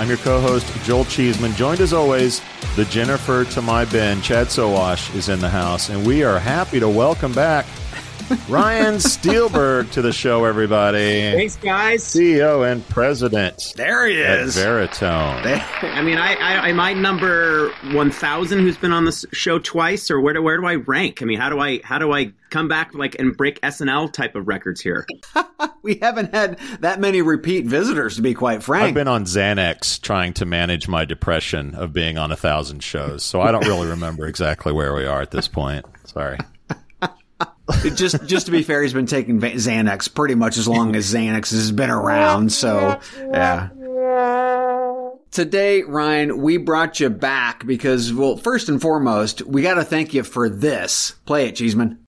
I'm 0.00 0.08
your 0.08 0.16
co 0.16 0.40
host, 0.40 0.66
Joel 0.84 1.04
Cheeseman, 1.04 1.52
joined 1.56 1.82
as 1.82 1.92
always, 1.92 2.40
the 2.74 2.86
Jennifer 2.86 3.44
to 3.44 3.60
my 3.60 3.84
Ben, 3.84 4.22
Chad 4.22 4.46
Sowash, 4.46 5.14
is 5.14 5.28
in 5.28 5.40
the 5.40 5.48
house, 5.50 5.90
and 5.90 6.06
we 6.06 6.24
are 6.24 6.38
happy 6.38 6.80
to 6.80 6.88
welcome 6.88 7.34
back 7.34 7.66
Ryan 8.48 8.94
Steelberg 8.96 9.90
to 9.92 10.02
the 10.02 10.12
show, 10.12 10.44
everybody. 10.44 11.32
Thanks, 11.32 11.56
guys. 11.56 12.04
CEO 12.04 12.70
and 12.70 12.86
president 12.88 13.72
There 13.76 14.06
he 14.06 14.20
is. 14.20 14.26
at 14.26 14.40
is. 14.40 14.56
Veritone. 14.56 15.42
I 15.82 16.02
mean, 16.02 16.16
I, 16.16 16.34
I 16.34 16.68
am 16.68 16.78
I 16.78 16.92
number 16.92 17.70
one 17.92 18.10
thousand 18.10 18.60
who's 18.60 18.76
been 18.76 18.92
on 18.92 19.04
this 19.04 19.24
show 19.32 19.58
twice, 19.58 20.10
or 20.10 20.20
where 20.20 20.34
do 20.34 20.42
where 20.42 20.56
do 20.58 20.66
I 20.66 20.76
rank? 20.76 21.22
I 21.22 21.24
mean, 21.24 21.38
how 21.38 21.50
do 21.50 21.58
I 21.58 21.80
how 21.82 21.98
do 21.98 22.12
I 22.12 22.32
come 22.50 22.68
back 22.68 22.94
like 22.94 23.16
and 23.18 23.36
break 23.36 23.60
SNL 23.62 24.12
type 24.12 24.36
of 24.36 24.46
records 24.48 24.80
here? 24.80 25.06
We 25.82 25.94
haven't 25.96 26.34
had 26.34 26.58
that 26.80 27.00
many 27.00 27.22
repeat 27.22 27.64
visitors, 27.64 28.16
to 28.16 28.22
be 28.22 28.34
quite 28.34 28.62
frank. 28.62 28.88
I've 28.88 28.94
been 28.94 29.08
on 29.08 29.24
Xanax 29.24 29.98
trying 30.00 30.34
to 30.34 30.44
manage 30.44 30.88
my 30.88 31.06
depression 31.06 31.74
of 31.74 31.94
being 31.94 32.18
on 32.18 32.30
a 32.30 32.36
thousand 32.36 32.82
shows, 32.82 33.22
so 33.22 33.40
I 33.40 33.50
don't 33.50 33.66
really 33.66 33.88
remember 33.88 34.26
exactly 34.26 34.72
where 34.74 34.94
we 34.94 35.06
are 35.06 35.22
at 35.22 35.30
this 35.30 35.48
point. 35.48 35.86
Sorry. 36.04 36.36
just 37.94 38.24
just 38.26 38.46
to 38.46 38.52
be 38.52 38.62
fair, 38.62 38.82
he's 38.82 38.92
been 38.92 39.06
taking 39.06 39.40
Xanax 39.40 40.12
pretty 40.12 40.34
much 40.34 40.56
as 40.56 40.66
long 40.66 40.96
as 40.96 41.12
Xanax 41.12 41.50
has 41.50 41.72
been 41.72 41.90
around. 41.90 42.52
So 42.52 43.00
yeah. 43.32 43.68
Today, 45.30 45.82
Ryan, 45.82 46.42
we 46.42 46.56
brought 46.56 46.98
you 46.98 47.08
back 47.08 47.64
because, 47.64 48.12
well, 48.12 48.36
first 48.36 48.68
and 48.68 48.82
foremost, 48.82 49.42
we 49.42 49.62
got 49.62 49.74
to 49.74 49.84
thank 49.84 50.12
you 50.12 50.24
for 50.24 50.48
this. 50.48 51.14
Play 51.24 51.46
it, 51.46 51.54
Cheeseman. 51.54 52.04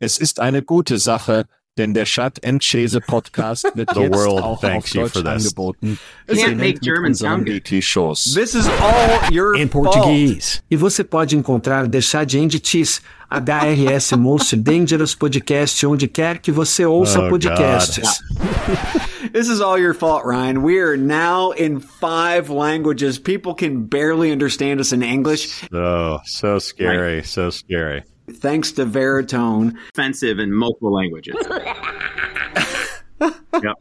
Es 0.00 0.18
ist 0.18 0.38
eine 0.38 0.60
gute 0.60 0.98
Sache, 0.98 1.46
denn 1.76 1.92
der 1.92 2.04
Chat 2.04 2.44
and 2.44 2.62
Chase 2.62 3.00
Podcast 3.00 3.64
wird 3.74 3.90
The 3.94 4.02
jetzt 4.02 4.14
world 4.14 4.42
auch 4.42 4.60
thanks 4.60 4.90
auf 4.90 4.94
you 4.94 5.00
Deutsch 5.02 5.12
for 5.12 5.22
this. 5.24 5.46
angeboten. 5.46 5.98
Can't 6.28 6.56
make 6.56 6.74
mit 6.74 6.82
German 6.82 7.10
unseren 7.10 7.30
sound 7.30 7.46
good. 7.46 7.64
DT-Shows. 7.64 8.34
This 8.34 8.54
is 8.54 8.66
all 8.80 9.32
your 9.32 9.56
fault. 9.68 9.70
português. 9.72 10.62
E 10.70 10.76
você 10.76 11.02
pode 11.02 11.34
encontrar 11.36 11.88
The 11.90 12.00
Chad 12.00 12.34
and 12.36 12.50
Cheese, 12.62 13.00
HRS 13.30 14.16
Most 14.16 14.54
Dangerous 14.62 15.14
Podcast, 15.14 15.84
onde 15.86 16.06
quer 16.06 16.38
que 16.38 16.52
você 16.52 16.84
ouça 16.86 17.20
Oh, 17.20 17.30
podcasts. 17.30 18.20
This 19.32 19.48
is 19.48 19.60
all 19.60 19.76
your 19.78 19.94
fault, 19.94 20.24
Ryan. 20.24 20.62
We 20.62 20.78
are 20.78 20.96
now 20.96 21.50
in 21.52 21.80
five 21.80 22.50
languages. 22.50 23.18
People 23.18 23.54
can 23.54 23.86
barely 23.86 24.30
understand 24.30 24.78
us 24.80 24.92
in 24.92 25.02
English. 25.02 25.64
Oh, 25.72 26.18
so 26.24 26.60
scary, 26.60 27.24
so 27.24 27.50
scary. 27.50 28.04
Thanks 28.30 28.72
to 28.72 28.86
Veritone. 28.86 29.76
Offensive 29.90 30.38
in 30.38 30.52
multiple 30.52 30.92
languages. 30.92 31.36
yep. 33.20 33.76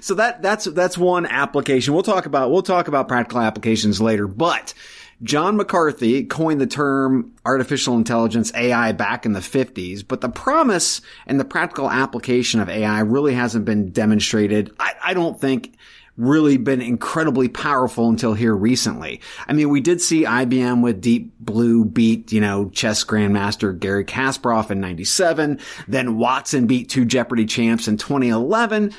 So 0.00 0.14
that 0.14 0.42
that's 0.42 0.64
that's 0.66 0.96
one 0.96 1.26
application. 1.26 1.94
We'll 1.94 2.02
talk 2.02 2.26
about 2.26 2.50
we'll 2.50 2.62
talk 2.62 2.88
about 2.88 3.08
practical 3.08 3.40
applications 3.40 4.00
later, 4.00 4.26
but 4.26 4.74
John 5.22 5.56
McCarthy 5.56 6.24
coined 6.24 6.60
the 6.60 6.66
term 6.66 7.32
artificial 7.44 7.94
intelligence 7.94 8.52
AI 8.54 8.92
back 8.92 9.26
in 9.26 9.32
the 9.32 9.40
50s, 9.40 10.06
but 10.06 10.22
the 10.22 10.30
promise 10.30 11.02
and 11.26 11.38
the 11.38 11.44
practical 11.44 11.90
application 11.90 12.60
of 12.60 12.70
AI 12.70 13.00
really 13.00 13.34
hasn't 13.34 13.66
been 13.66 13.90
demonstrated. 13.90 14.72
I, 14.80 14.94
I 15.04 15.14
don't 15.14 15.38
think 15.38 15.76
really 16.20 16.58
been 16.58 16.82
incredibly 16.82 17.48
powerful 17.48 18.08
until 18.08 18.34
here 18.34 18.54
recently. 18.54 19.20
I 19.48 19.54
mean, 19.54 19.70
we 19.70 19.80
did 19.80 20.00
see 20.00 20.24
IBM 20.24 20.82
with 20.82 21.00
Deep 21.00 21.32
Blue 21.40 21.84
beat, 21.84 22.30
you 22.30 22.40
know, 22.40 22.68
chess 22.70 23.02
grandmaster 23.04 23.76
Garry 23.76 24.04
Kasparov 24.04 24.70
in 24.70 24.80
97. 24.80 25.58
Then 25.88 26.18
Watson 26.18 26.66
beat 26.66 26.90
two 26.90 27.04
Jeopardy 27.04 27.46
champs 27.46 27.88
in 27.88 27.96
2011. 27.96 28.92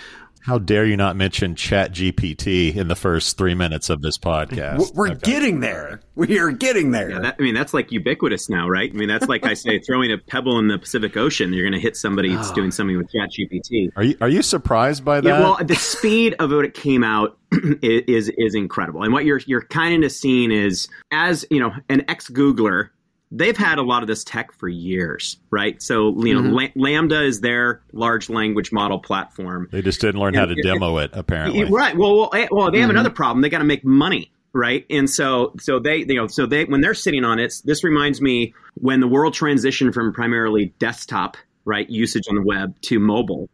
How 0.43 0.57
dare 0.57 0.85
you 0.85 0.97
not 0.97 1.15
mention 1.15 1.55
Chat 1.55 1.91
GPT 1.93 2.75
in 2.75 2.87
the 2.87 2.95
first 2.95 3.37
three 3.37 3.53
minutes 3.53 3.89
of 3.89 4.01
this 4.01 4.17
podcast? 4.17 4.77
We're- 4.79 4.91
We're 4.95 5.07
Okay. 5.11 5.31
getting 5.31 5.59
there. 5.59 6.01
We 6.15 6.39
are 6.39 6.51
getting 6.51 6.91
there. 6.91 7.11
Yeah, 7.11 7.19
that, 7.19 7.35
I 7.39 7.41
mean, 7.43 7.53
that's 7.53 7.73
like 7.73 7.91
ubiquitous 7.91 8.49
now, 8.49 8.67
right? 8.67 8.91
I 8.91 8.97
mean, 8.97 9.07
that's 9.07 9.27
like 9.27 9.45
I 9.45 9.53
say, 9.53 9.79
throwing 9.79 10.11
a 10.11 10.17
pebble 10.17 10.57
in 10.59 10.67
the 10.67 10.77
Pacific 10.77 11.15
Ocean, 11.17 11.53
you're 11.53 11.63
going 11.63 11.73
to 11.73 11.79
hit 11.79 11.95
somebody 11.95 12.33
that's 12.33 12.49
ah. 12.49 12.53
doing 12.53 12.71
something 12.71 12.97
with 12.97 13.09
ChatGPT. 13.11 13.89
Are 13.95 14.03
you 14.03 14.15
are 14.21 14.29
you 14.29 14.41
surprised 14.41 15.05
by 15.05 15.21
that? 15.21 15.27
Yeah, 15.27 15.39
well, 15.39 15.57
the 15.63 15.75
speed 15.75 16.35
of 16.39 16.51
what 16.51 16.65
it 16.65 16.73
came 16.73 17.03
out 17.03 17.37
is, 17.51 18.01
is 18.07 18.31
is 18.37 18.55
incredible, 18.55 19.03
and 19.03 19.13
what 19.13 19.25
you're 19.25 19.41
you're 19.45 19.65
kind 19.65 20.03
of 20.03 20.11
seeing 20.11 20.51
is 20.51 20.87
as 21.11 21.45
you 21.49 21.59
know, 21.59 21.71
an 21.89 22.03
ex 22.07 22.29
Googler, 22.29 22.89
they've 23.31 23.57
had 23.57 23.77
a 23.77 23.81
lot 23.81 24.01
of 24.03 24.07
this 24.07 24.23
tech 24.23 24.51
for 24.53 24.67
years, 24.67 25.37
right? 25.49 25.81
So 25.81 26.23
you 26.25 26.33
know, 26.33 26.49
La- 26.49 26.67
LaMDA 26.75 27.25
is 27.25 27.41
their 27.41 27.81
large 27.93 28.29
language 28.29 28.71
model 28.71 28.99
platform, 28.99 29.69
they 29.71 29.81
just 29.81 30.01
didn't 30.01 30.19
learn 30.19 30.33
how 30.33 30.45
to 30.45 30.55
Yeah, 30.57 30.73
demo 30.73 30.97
it. 30.97 31.11
Apparently, 31.13 31.63
Right. 31.65 31.95
Well, 31.97 32.17
well, 32.17 32.29
eh, 32.33 32.47
well 32.51 32.71
they 32.71 32.79
have 32.81 32.89
another 32.89 33.09
problem. 33.09 33.41
They 33.41 33.49
got 33.49 33.59
to 33.59 33.63
make 33.63 33.85
money, 33.85 34.31
right? 34.53 34.85
And 34.89 35.09
so, 35.09 35.53
so 35.59 35.79
they, 35.79 35.97
you 35.99 36.15
know, 36.15 36.27
so 36.27 36.45
they 36.45 36.65
when 36.65 36.81
they're 36.81 36.93
sitting 36.93 37.23
on 37.23 37.39
it, 37.39 37.53
this 37.63 37.83
reminds 37.83 38.21
me 38.21 38.53
when 38.75 38.99
the 38.99 39.07
world 39.07 39.33
transitioned 39.33 39.93
from 39.93 40.11
primarily 40.13 40.73
desktop, 40.79 41.37
right, 41.65 41.89
usage 41.89 42.23
on 42.29 42.35
the 42.35 42.43
web 42.43 42.79
to 42.81 42.99
mobile. 42.99 43.49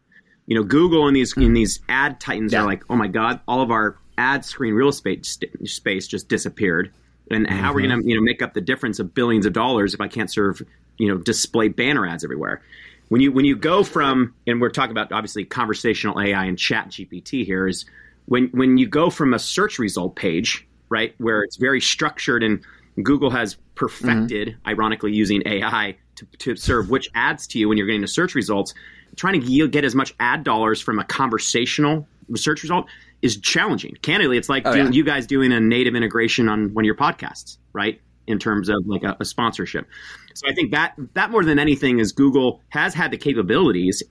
You 0.46 0.56
know, 0.56 0.64
Google 0.64 1.06
and 1.06 1.14
these 1.14 1.36
in 1.36 1.52
these 1.52 1.80
ad 1.88 2.20
titans 2.20 2.52
Yeah. 2.52 2.62
are 2.62 2.66
like, 2.66 2.82
oh 2.90 2.96
my 2.96 3.06
god, 3.08 3.40
all 3.46 3.60
of 3.60 3.70
our 3.70 3.96
ad 4.16 4.44
screen 4.44 4.74
real 4.74 4.88
estate 4.88 5.24
st- 5.24 5.68
space 5.68 6.08
just 6.08 6.28
disappeared. 6.28 6.92
And 7.30 7.48
how 7.48 7.72
are 7.72 7.74
we 7.74 7.86
going 7.86 8.00
to, 8.00 8.08
you 8.08 8.14
know, 8.14 8.22
make 8.22 8.42
up 8.42 8.54
the 8.54 8.60
difference 8.60 8.98
of 8.98 9.14
billions 9.14 9.46
of 9.46 9.52
dollars 9.52 9.94
if 9.94 10.00
I 10.00 10.08
can't 10.08 10.30
serve, 10.30 10.62
you 10.96 11.08
know, 11.08 11.18
display 11.18 11.68
banner 11.68 12.06
ads 12.06 12.24
everywhere? 12.24 12.62
when 13.08 13.20
you 13.20 13.32
when 13.32 13.44
you 13.44 13.56
go 13.56 13.82
from 13.82 14.34
and 14.46 14.60
we're 14.60 14.70
talking 14.70 14.90
about 14.90 15.12
obviously 15.12 15.44
conversational 15.44 16.20
AI 16.20 16.44
and 16.44 16.58
Chat 16.58 16.88
GPT 16.90 17.44
here 17.44 17.66
is 17.66 17.84
when 18.26 18.48
when 18.48 18.78
you 18.78 18.86
go 18.86 19.10
from 19.10 19.34
a 19.34 19.38
search 19.38 19.78
result 19.78 20.16
page, 20.16 20.66
right, 20.88 21.14
where 21.18 21.42
it's 21.42 21.56
very 21.56 21.80
structured 21.80 22.42
and 22.42 22.64
Google 23.02 23.30
has 23.30 23.56
perfected, 23.74 24.48
mm-hmm. 24.48 24.68
ironically, 24.68 25.12
using 25.12 25.42
AI 25.46 25.96
to, 26.16 26.26
to 26.38 26.56
serve 26.56 26.90
which 26.90 27.08
ads 27.14 27.46
to 27.48 27.58
you 27.58 27.68
when 27.68 27.78
you're 27.78 27.86
getting 27.86 28.00
the 28.00 28.08
search 28.08 28.34
results. 28.34 28.74
Trying 29.16 29.40
to 29.40 29.68
get 29.68 29.84
as 29.84 29.94
much 29.94 30.14
ad 30.20 30.44
dollars 30.44 30.80
from 30.80 30.98
a 30.98 31.04
conversational 31.04 32.06
search 32.34 32.62
result 32.62 32.86
is 33.22 33.38
challenging. 33.38 33.96
Candidly, 34.02 34.38
it's 34.38 34.48
like 34.48 34.64
oh, 34.66 34.72
doing, 34.72 34.86
yeah. 34.86 34.92
you 34.92 35.04
guys 35.04 35.26
doing 35.26 35.52
a 35.52 35.60
native 35.60 35.94
integration 35.94 36.48
on 36.48 36.74
one 36.74 36.84
of 36.84 36.86
your 36.86 36.96
podcasts, 36.96 37.58
right? 37.72 38.00
In 38.26 38.38
terms 38.38 38.68
of 38.68 38.86
like 38.86 39.02
a, 39.02 39.16
a 39.20 39.24
sponsorship. 39.24 39.86
So 40.34 40.48
I 40.48 40.54
think 40.54 40.70
that 40.72 40.94
that 41.14 41.30
more 41.30 41.44
than 41.44 41.58
anything 41.58 41.98
is 41.98 42.12
Google 42.12 42.60
has 42.68 42.94
had 42.94 43.10
the 43.10 43.16
capabilities, 43.16 44.02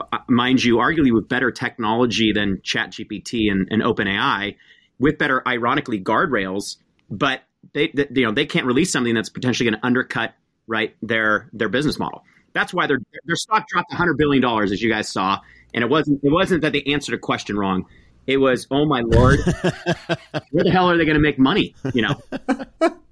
uh, 0.00 0.18
mind 0.28 0.64
you, 0.64 0.76
arguably 0.76 1.12
with 1.12 1.28
better 1.28 1.50
technology 1.50 2.32
than 2.32 2.58
ChatGPT 2.58 3.50
and, 3.50 3.68
and 3.70 3.82
OpenAI, 3.82 4.56
with 4.98 5.18
better, 5.18 5.46
ironically, 5.46 6.00
guardrails. 6.00 6.76
But 7.10 7.42
they, 7.74 7.88
they, 7.94 8.06
you 8.10 8.26
know, 8.26 8.32
they 8.32 8.46
can't 8.46 8.66
release 8.66 8.90
something 8.90 9.14
that's 9.14 9.28
potentially 9.28 9.70
going 9.70 9.80
to 9.80 9.86
undercut 9.86 10.34
right 10.66 10.94
their 11.02 11.48
their 11.52 11.68
business 11.68 11.98
model. 11.98 12.24
That's 12.52 12.72
why 12.72 12.86
their 12.86 12.98
their 13.24 13.36
stock 13.36 13.66
dropped 13.68 13.90
100 13.90 14.16
billion 14.16 14.42
dollars, 14.42 14.72
as 14.72 14.82
you 14.82 14.90
guys 14.90 15.08
saw. 15.08 15.38
And 15.74 15.84
it 15.84 15.90
wasn't 15.90 16.20
it 16.24 16.32
wasn't 16.32 16.62
that 16.62 16.72
they 16.72 16.82
answered 16.84 17.14
a 17.14 17.18
question 17.18 17.56
wrong. 17.58 17.86
It 18.28 18.36
was, 18.36 18.66
oh 18.70 18.84
my 18.84 19.00
lord, 19.00 19.40
where 20.50 20.62
the 20.64 20.70
hell 20.70 20.90
are 20.90 20.98
they 20.98 21.06
going 21.06 21.14
to 21.14 21.20
make 21.20 21.38
money? 21.38 21.74
You 21.94 22.02
know. 22.02 22.90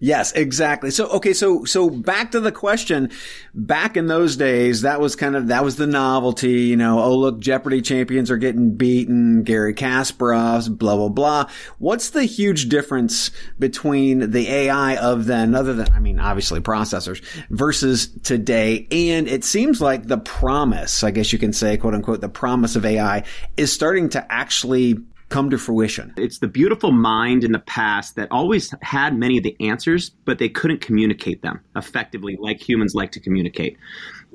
Yes, 0.00 0.30
exactly. 0.32 0.92
So 0.92 1.08
okay, 1.08 1.32
so 1.32 1.64
so 1.64 1.90
back 1.90 2.30
to 2.32 2.40
the 2.40 2.52
question. 2.52 3.10
Back 3.52 3.96
in 3.96 4.06
those 4.06 4.36
days, 4.36 4.82
that 4.82 5.00
was 5.00 5.16
kind 5.16 5.34
of 5.34 5.48
that 5.48 5.64
was 5.64 5.74
the 5.74 5.88
novelty, 5.88 6.62
you 6.62 6.76
know, 6.76 7.00
oh 7.00 7.16
look, 7.16 7.40
Jeopardy 7.40 7.82
champions 7.82 8.30
are 8.30 8.36
getting 8.36 8.76
beaten, 8.76 9.42
Garry 9.42 9.74
Kasparov's, 9.74 10.68
blah 10.68 10.94
blah 10.94 11.08
blah. 11.08 11.50
What's 11.78 12.10
the 12.10 12.22
huge 12.24 12.68
difference 12.68 13.32
between 13.58 14.30
the 14.30 14.48
AI 14.48 14.96
of 14.96 15.26
then 15.26 15.56
other 15.56 15.74
than 15.74 15.92
I 15.92 15.98
mean, 15.98 16.20
obviously 16.20 16.60
processors 16.60 17.20
versus 17.50 18.08
today? 18.22 18.86
And 18.92 19.26
it 19.26 19.42
seems 19.42 19.80
like 19.80 20.06
the 20.06 20.18
promise, 20.18 21.02
I 21.02 21.10
guess 21.10 21.32
you 21.32 21.40
can 21.40 21.52
say, 21.52 21.76
quote 21.76 21.94
unquote, 21.94 22.20
the 22.20 22.28
promise 22.28 22.76
of 22.76 22.86
AI 22.86 23.24
is 23.56 23.72
starting 23.72 24.10
to 24.10 24.32
actually 24.32 24.98
come 25.28 25.50
to 25.50 25.58
fruition. 25.58 26.14
It's 26.16 26.38
the 26.38 26.48
beautiful 26.48 26.90
mind 26.92 27.44
in 27.44 27.52
the 27.52 27.58
past 27.58 28.16
that 28.16 28.28
always 28.30 28.74
had 28.82 29.16
many 29.16 29.36
of 29.36 29.44
the 29.44 29.56
answers, 29.60 30.10
but 30.24 30.38
they 30.38 30.48
couldn't 30.48 30.80
communicate 30.80 31.42
them 31.42 31.60
effectively 31.76 32.36
like 32.40 32.66
humans 32.66 32.94
like 32.94 33.12
to 33.12 33.20
communicate. 33.20 33.76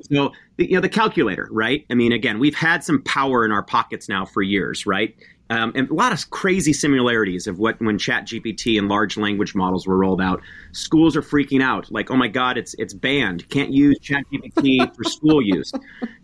So, 0.02 0.32
you 0.56 0.74
know, 0.74 0.80
the 0.80 0.88
calculator, 0.88 1.48
right? 1.50 1.84
I 1.90 1.94
mean, 1.94 2.12
again, 2.12 2.38
we've 2.38 2.54
had 2.54 2.84
some 2.84 3.02
power 3.02 3.44
in 3.44 3.52
our 3.52 3.62
pockets 3.62 4.08
now 4.08 4.24
for 4.24 4.42
years, 4.42 4.86
right? 4.86 5.14
Um, 5.50 5.72
and 5.74 5.90
a 5.90 5.94
lot 5.94 6.12
of 6.12 6.30
crazy 6.30 6.72
similarities 6.72 7.46
of 7.46 7.58
what 7.58 7.78
when 7.80 7.98
Chat 7.98 8.26
GPT 8.26 8.78
and 8.78 8.88
large 8.88 9.18
language 9.18 9.54
models 9.54 9.86
were 9.86 9.98
rolled 9.98 10.22
out. 10.22 10.40
Schools 10.72 11.16
are 11.16 11.22
freaking 11.22 11.62
out, 11.62 11.90
like, 11.92 12.10
oh 12.10 12.16
my 12.16 12.28
God, 12.28 12.56
it's 12.56 12.74
it's 12.78 12.94
banned. 12.94 13.46
Can't 13.50 13.70
use 13.70 13.98
Chat 13.98 14.24
GPT 14.32 14.94
for 14.96 15.04
school 15.04 15.42
use. 15.42 15.70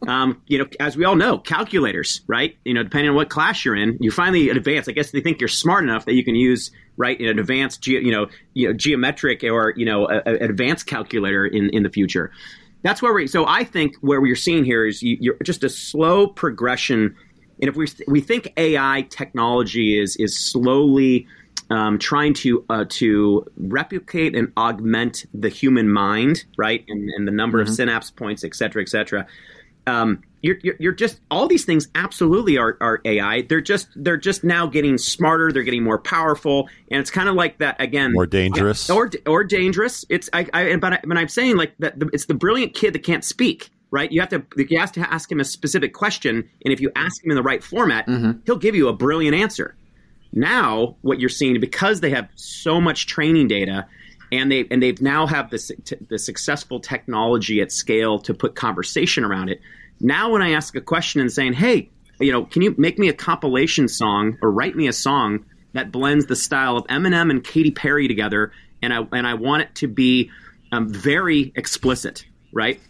Um, 0.08 0.40
you 0.46 0.58
know, 0.58 0.64
as 0.81 0.96
we 0.96 1.05
all 1.05 1.17
know, 1.17 1.37
calculators, 1.37 2.22
right? 2.26 2.56
You 2.64 2.72
know, 2.72 2.82
depending 2.82 3.11
on 3.11 3.14
what 3.14 3.28
class 3.28 3.62
you're 3.62 3.76
in, 3.76 3.99
you 4.00 4.11
finally 4.11 4.49
advance. 4.49 4.88
I 4.88 4.93
guess 4.93 5.11
they 5.11 5.20
think 5.20 5.40
you're 5.40 5.49
smart 5.49 5.84
enough 5.84 6.06
that 6.06 6.14
you 6.14 6.25
can 6.25 6.34
use 6.34 6.70
right 6.96 7.20
in 7.20 7.28
an 7.28 7.38
advanced, 7.38 7.82
ge- 7.82 7.88
you 7.88 8.11
know, 8.11 8.28
you 8.55 8.69
know, 8.69 8.72
geometric 8.72 9.44
or 9.44 9.75
you 9.76 9.84
know, 9.84 10.06
an 10.06 10.43
advanced 10.43 10.87
calculator 10.87 11.44
in 11.44 11.69
in 11.70 11.82
the 11.82 11.90
future. 11.90 12.32
That's 12.82 13.02
where 13.02 13.12
we. 13.12 13.26
So 13.26 13.46
I 13.46 13.64
think 13.64 13.96
where 14.00 14.20
we're 14.20 14.37
seeing 14.37 14.64
here 14.64 14.87
is 14.87 15.02
you, 15.02 15.19
you're 15.20 15.37
just 15.44 15.62
a 15.62 15.69
slow 15.69 16.26
progression 16.26 17.14
and 17.61 17.69
if 17.69 17.77
we 17.77 17.87
we 18.09 18.21
think 18.21 18.53
AI 18.57 19.07
technology 19.11 19.99
is 19.99 20.17
is 20.17 20.39
slowly 20.39 21.27
um, 21.71 21.99
trying 21.99 22.35
to 22.35 22.65
uh, 22.69 22.85
to 22.89 23.47
replicate 23.57 24.35
and 24.35 24.53
augment 24.57 25.25
the 25.33 25.49
human 25.49 25.89
mind, 25.89 26.45
right, 26.57 26.85
and, 26.89 27.09
and 27.11 27.29
the 27.29 27.33
number 27.33 27.59
mm-hmm. 27.59 27.69
of 27.69 27.75
synapse 27.75 28.11
points, 28.11 28.45
et 28.45 28.55
cetera, 28.55 28.83
et 28.83 28.89
cetera. 28.89 29.27
Um, 29.87 30.23
you're, 30.43 30.57
you're, 30.62 30.77
you're, 30.79 30.93
just 30.93 31.21
all 31.31 31.49
these 31.49 31.65
things 31.65 31.89
absolutely 31.95 32.57
are, 32.57 32.77
are 32.81 33.01
AI. 33.05 33.43
They're 33.43 33.61
just 33.61 33.89
they're 33.95 34.17
just 34.17 34.43
now 34.43 34.67
getting 34.67 34.99
smarter. 34.99 35.53
They're 35.53 35.63
getting 35.63 35.85
more 35.85 35.99
powerful, 35.99 36.69
and 36.91 37.01
it's 37.01 37.11
kind 37.11 37.29
of 37.29 37.35
like 37.35 37.59
that 37.59 37.81
again. 37.81 38.13
More 38.13 38.27
dangerous, 38.27 38.91
or 38.91 39.11
or 39.27 39.45
dangerous. 39.45 40.05
It's 40.09 40.29
I, 40.33 40.47
I 40.53 40.77
but 40.77 40.95
I, 40.95 41.01
but 41.05 41.17
I'm 41.17 41.29
saying 41.29 41.56
like 41.56 41.75
that. 41.79 41.95
It's 42.13 42.27
the 42.27 42.35
brilliant 42.35 42.75
kid 42.75 42.95
that 42.95 43.05
can't 43.05 43.25
speak 43.25 43.71
right? 43.91 44.11
You 44.11 44.21
have 44.21 44.31
to 44.31 44.45
you 44.57 44.79
have 44.79 44.93
to 44.93 45.13
ask 45.13 45.31
him 45.31 45.41
a 45.41 45.45
specific 45.45 45.95
question, 45.95 46.49
and 46.65 46.73
if 46.73 46.81
you 46.81 46.91
ask 46.97 47.25
him 47.25 47.31
in 47.31 47.37
the 47.37 47.43
right 47.43 47.63
format, 47.63 48.07
mm-hmm. 48.07 48.41
he'll 48.47 48.57
give 48.57 48.75
you 48.75 48.89
a 48.89 48.93
brilliant 48.93 49.37
answer. 49.37 49.75
Now, 50.33 50.97
what 51.03 51.19
you're 51.19 51.29
seeing 51.29 51.59
because 51.61 52.01
they 52.01 52.11
have 52.11 52.29
so 52.37 52.81
much 52.81 53.07
training 53.07 53.49
data, 53.49 53.87
and 54.31 54.51
they 54.51 54.67
and 54.71 54.83
they've 54.83 55.01
now 55.01 55.27
have 55.27 55.51
the 55.51 55.97
the 56.09 56.19
successful 56.19 56.81
technology 56.81 57.61
at 57.61 57.73
scale 57.73 58.19
to 58.21 58.35
put 58.35 58.55
conversation 58.55 59.25
around 59.25 59.49
it. 59.49 59.61
Now, 60.01 60.31
when 60.31 60.43
I 60.43 60.53
ask 60.53 60.75
a 60.77 60.81
question 60.81 61.21
and 61.21 61.33
saying, 61.33 61.55
"Hey, 61.55 61.91
you 62.21 62.31
know, 62.31 62.45
can 62.45 62.63
you 62.63 62.75
make 62.79 62.99
me 62.99 63.09
a 63.09 63.13
compilation 63.13 63.89
song 63.89 64.39
or 64.41 64.51
write 64.51 64.77
me 64.77 64.87
a 64.87 64.93
song 64.93 65.45
that 65.73 65.91
blends 65.91 66.27
the 66.27 66.37
style 66.37 66.77
of 66.77 66.87
Eminem 66.87 67.31
and 67.31 67.43
Katy 67.43 67.71
Perry 67.71 68.07
together, 68.07 68.53
and 68.83 68.93
I 68.93 69.07
and 69.13 69.27
I 69.27 69.35
want 69.35 69.63
it 69.63 69.75
to 69.77 69.89
be 69.89 70.31
um, 70.73 70.89
very 70.93 71.53
explicit, 71.57 72.25
right? 72.53 72.81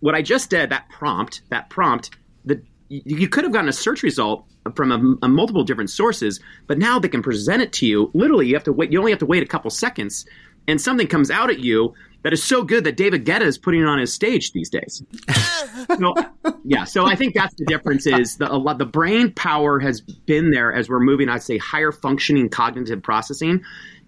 What 0.00 0.14
I 0.14 0.22
just 0.22 0.50
did, 0.50 0.70
that 0.70 0.88
prompt, 0.88 1.42
that 1.50 1.70
prompt, 1.70 2.10
the 2.44 2.62
you 2.88 3.28
could 3.28 3.44
have 3.44 3.52
gotten 3.52 3.68
a 3.68 3.72
search 3.72 4.02
result 4.02 4.44
from 4.74 4.92
a, 4.92 5.26
a, 5.26 5.28
multiple 5.28 5.64
different 5.64 5.90
sources, 5.90 6.40
but 6.66 6.78
now 6.78 6.98
they 6.98 7.08
can 7.08 7.22
present 7.22 7.62
it 7.62 7.72
to 7.72 7.86
you. 7.86 8.10
Literally, 8.14 8.46
you 8.46 8.54
have 8.54 8.64
to 8.64 8.72
wait. 8.72 8.92
You 8.92 8.98
only 8.98 9.10
have 9.10 9.18
to 9.20 9.26
wait 9.26 9.42
a 9.42 9.46
couple 9.46 9.70
seconds, 9.70 10.26
and 10.68 10.80
something 10.80 11.06
comes 11.06 11.30
out 11.30 11.50
at 11.50 11.58
you 11.58 11.94
that 12.22 12.32
is 12.32 12.42
so 12.42 12.62
good 12.62 12.84
that 12.84 12.96
David 12.96 13.24
Guetta 13.24 13.42
is 13.42 13.58
putting 13.58 13.82
it 13.82 13.86
on 13.86 13.98
his 13.98 14.12
stage 14.12 14.52
these 14.52 14.70
days. 14.70 15.02
so, 15.98 16.14
yeah, 16.64 16.84
so 16.84 17.06
I 17.06 17.16
think 17.16 17.34
that's 17.34 17.54
the 17.56 17.64
difference. 17.66 18.06
Is 18.06 18.36
the 18.36 18.46
lot, 18.46 18.78
the 18.78 18.86
brain 18.86 19.32
power 19.32 19.78
has 19.80 20.00
been 20.00 20.50
there 20.50 20.72
as 20.72 20.88
we're 20.88 21.00
moving. 21.00 21.28
I'd 21.28 21.42
say 21.42 21.58
higher 21.58 21.92
functioning 21.92 22.48
cognitive 22.48 23.02
processing 23.02 23.62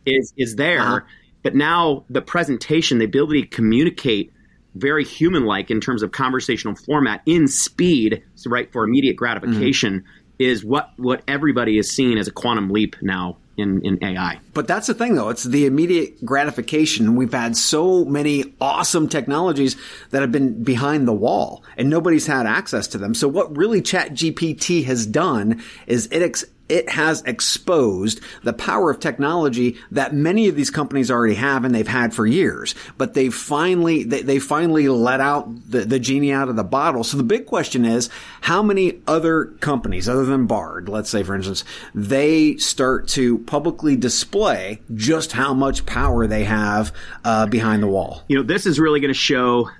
is 0.04 0.32
is 0.36 0.56
there, 0.56 0.80
uh-huh. 0.80 1.00
but 1.42 1.54
now 1.54 2.04
the 2.08 2.22
presentation, 2.22 2.98
the 2.98 3.04
ability 3.04 3.42
to 3.42 3.48
communicate 3.48 4.32
very 4.76 5.04
human 5.04 5.44
like 5.44 5.70
in 5.70 5.80
terms 5.80 6.02
of 6.02 6.12
conversational 6.12 6.74
format 6.74 7.22
in 7.26 7.48
speed, 7.48 8.22
so 8.34 8.50
right 8.50 8.70
for 8.72 8.84
immediate 8.84 9.16
gratification, 9.16 10.00
mm-hmm. 10.00 10.06
is 10.38 10.64
what 10.64 10.92
what 10.96 11.22
everybody 11.26 11.78
is 11.78 11.90
seeing 11.90 12.18
as 12.18 12.28
a 12.28 12.32
quantum 12.32 12.70
leap 12.70 12.96
now 13.02 13.36
in, 13.56 13.80
in 13.84 14.02
AI. 14.02 14.38
But 14.54 14.68
that's 14.68 14.86
the 14.86 14.94
thing 14.94 15.14
though, 15.14 15.30
it's 15.30 15.44
the 15.44 15.66
immediate 15.66 16.24
gratification. 16.24 17.16
We've 17.16 17.32
had 17.32 17.56
so 17.56 18.04
many 18.04 18.54
awesome 18.60 19.08
technologies 19.08 19.76
that 20.10 20.20
have 20.20 20.32
been 20.32 20.62
behind 20.62 21.08
the 21.08 21.12
wall 21.12 21.62
and 21.76 21.88
nobody's 21.88 22.26
had 22.26 22.46
access 22.46 22.86
to 22.88 22.98
them. 22.98 23.14
So 23.14 23.28
what 23.28 23.56
really 23.56 23.80
ChatGPT 23.80 24.84
has 24.84 25.06
done 25.06 25.62
is 25.86 26.06
it 26.06 26.22
ex- 26.22 26.44
it 26.68 26.88
has 26.90 27.22
exposed 27.22 28.20
the 28.42 28.52
power 28.52 28.90
of 28.90 29.00
technology 29.00 29.76
that 29.90 30.14
many 30.14 30.48
of 30.48 30.56
these 30.56 30.70
companies 30.70 31.10
already 31.10 31.34
have 31.34 31.64
and 31.64 31.74
they've 31.74 31.86
had 31.86 32.12
for 32.12 32.26
years. 32.26 32.74
But 32.98 33.14
they've 33.14 33.34
finally, 33.34 34.04
they, 34.04 34.22
they 34.22 34.38
finally 34.38 34.88
let 34.88 35.20
out 35.20 35.48
the, 35.70 35.84
the 35.84 35.98
genie 35.98 36.32
out 36.32 36.48
of 36.48 36.56
the 36.56 36.64
bottle. 36.64 37.04
So 37.04 37.16
the 37.16 37.22
big 37.22 37.46
question 37.46 37.84
is, 37.84 38.10
how 38.40 38.62
many 38.62 39.00
other 39.06 39.46
companies, 39.60 40.08
other 40.08 40.24
than 40.24 40.46
Bard, 40.46 40.88
let's 40.88 41.10
say 41.10 41.22
for 41.22 41.34
instance, 41.34 41.64
they 41.94 42.56
start 42.56 43.08
to 43.08 43.38
publicly 43.38 43.96
display 43.96 44.80
just 44.94 45.32
how 45.32 45.54
much 45.54 45.86
power 45.86 46.26
they 46.26 46.44
have 46.44 46.92
uh, 47.24 47.46
behind 47.46 47.82
the 47.82 47.88
wall? 47.88 48.22
You 48.28 48.36
know, 48.36 48.42
this 48.42 48.66
is 48.66 48.78
really 48.78 49.00
going 49.00 49.12
to 49.12 49.18
show 49.18 49.70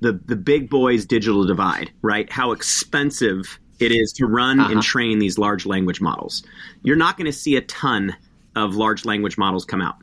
the 0.00 0.12
the 0.24 0.36
big 0.36 0.70
boys 0.70 1.06
digital 1.06 1.44
divide, 1.44 1.90
right? 2.02 2.30
How 2.30 2.52
expensive 2.52 3.59
it 3.80 3.92
is 3.92 4.12
to 4.14 4.26
run 4.26 4.60
uh-huh. 4.60 4.72
and 4.72 4.82
train 4.82 5.18
these 5.18 5.38
large 5.38 5.66
language 5.66 6.00
models. 6.00 6.42
You're 6.82 6.96
not 6.96 7.16
going 7.16 7.26
to 7.26 7.32
see 7.32 7.56
a 7.56 7.62
ton 7.62 8.16
of 8.56 8.74
large 8.74 9.04
language 9.04 9.38
models 9.38 9.64
come 9.64 9.80
out. 9.80 9.96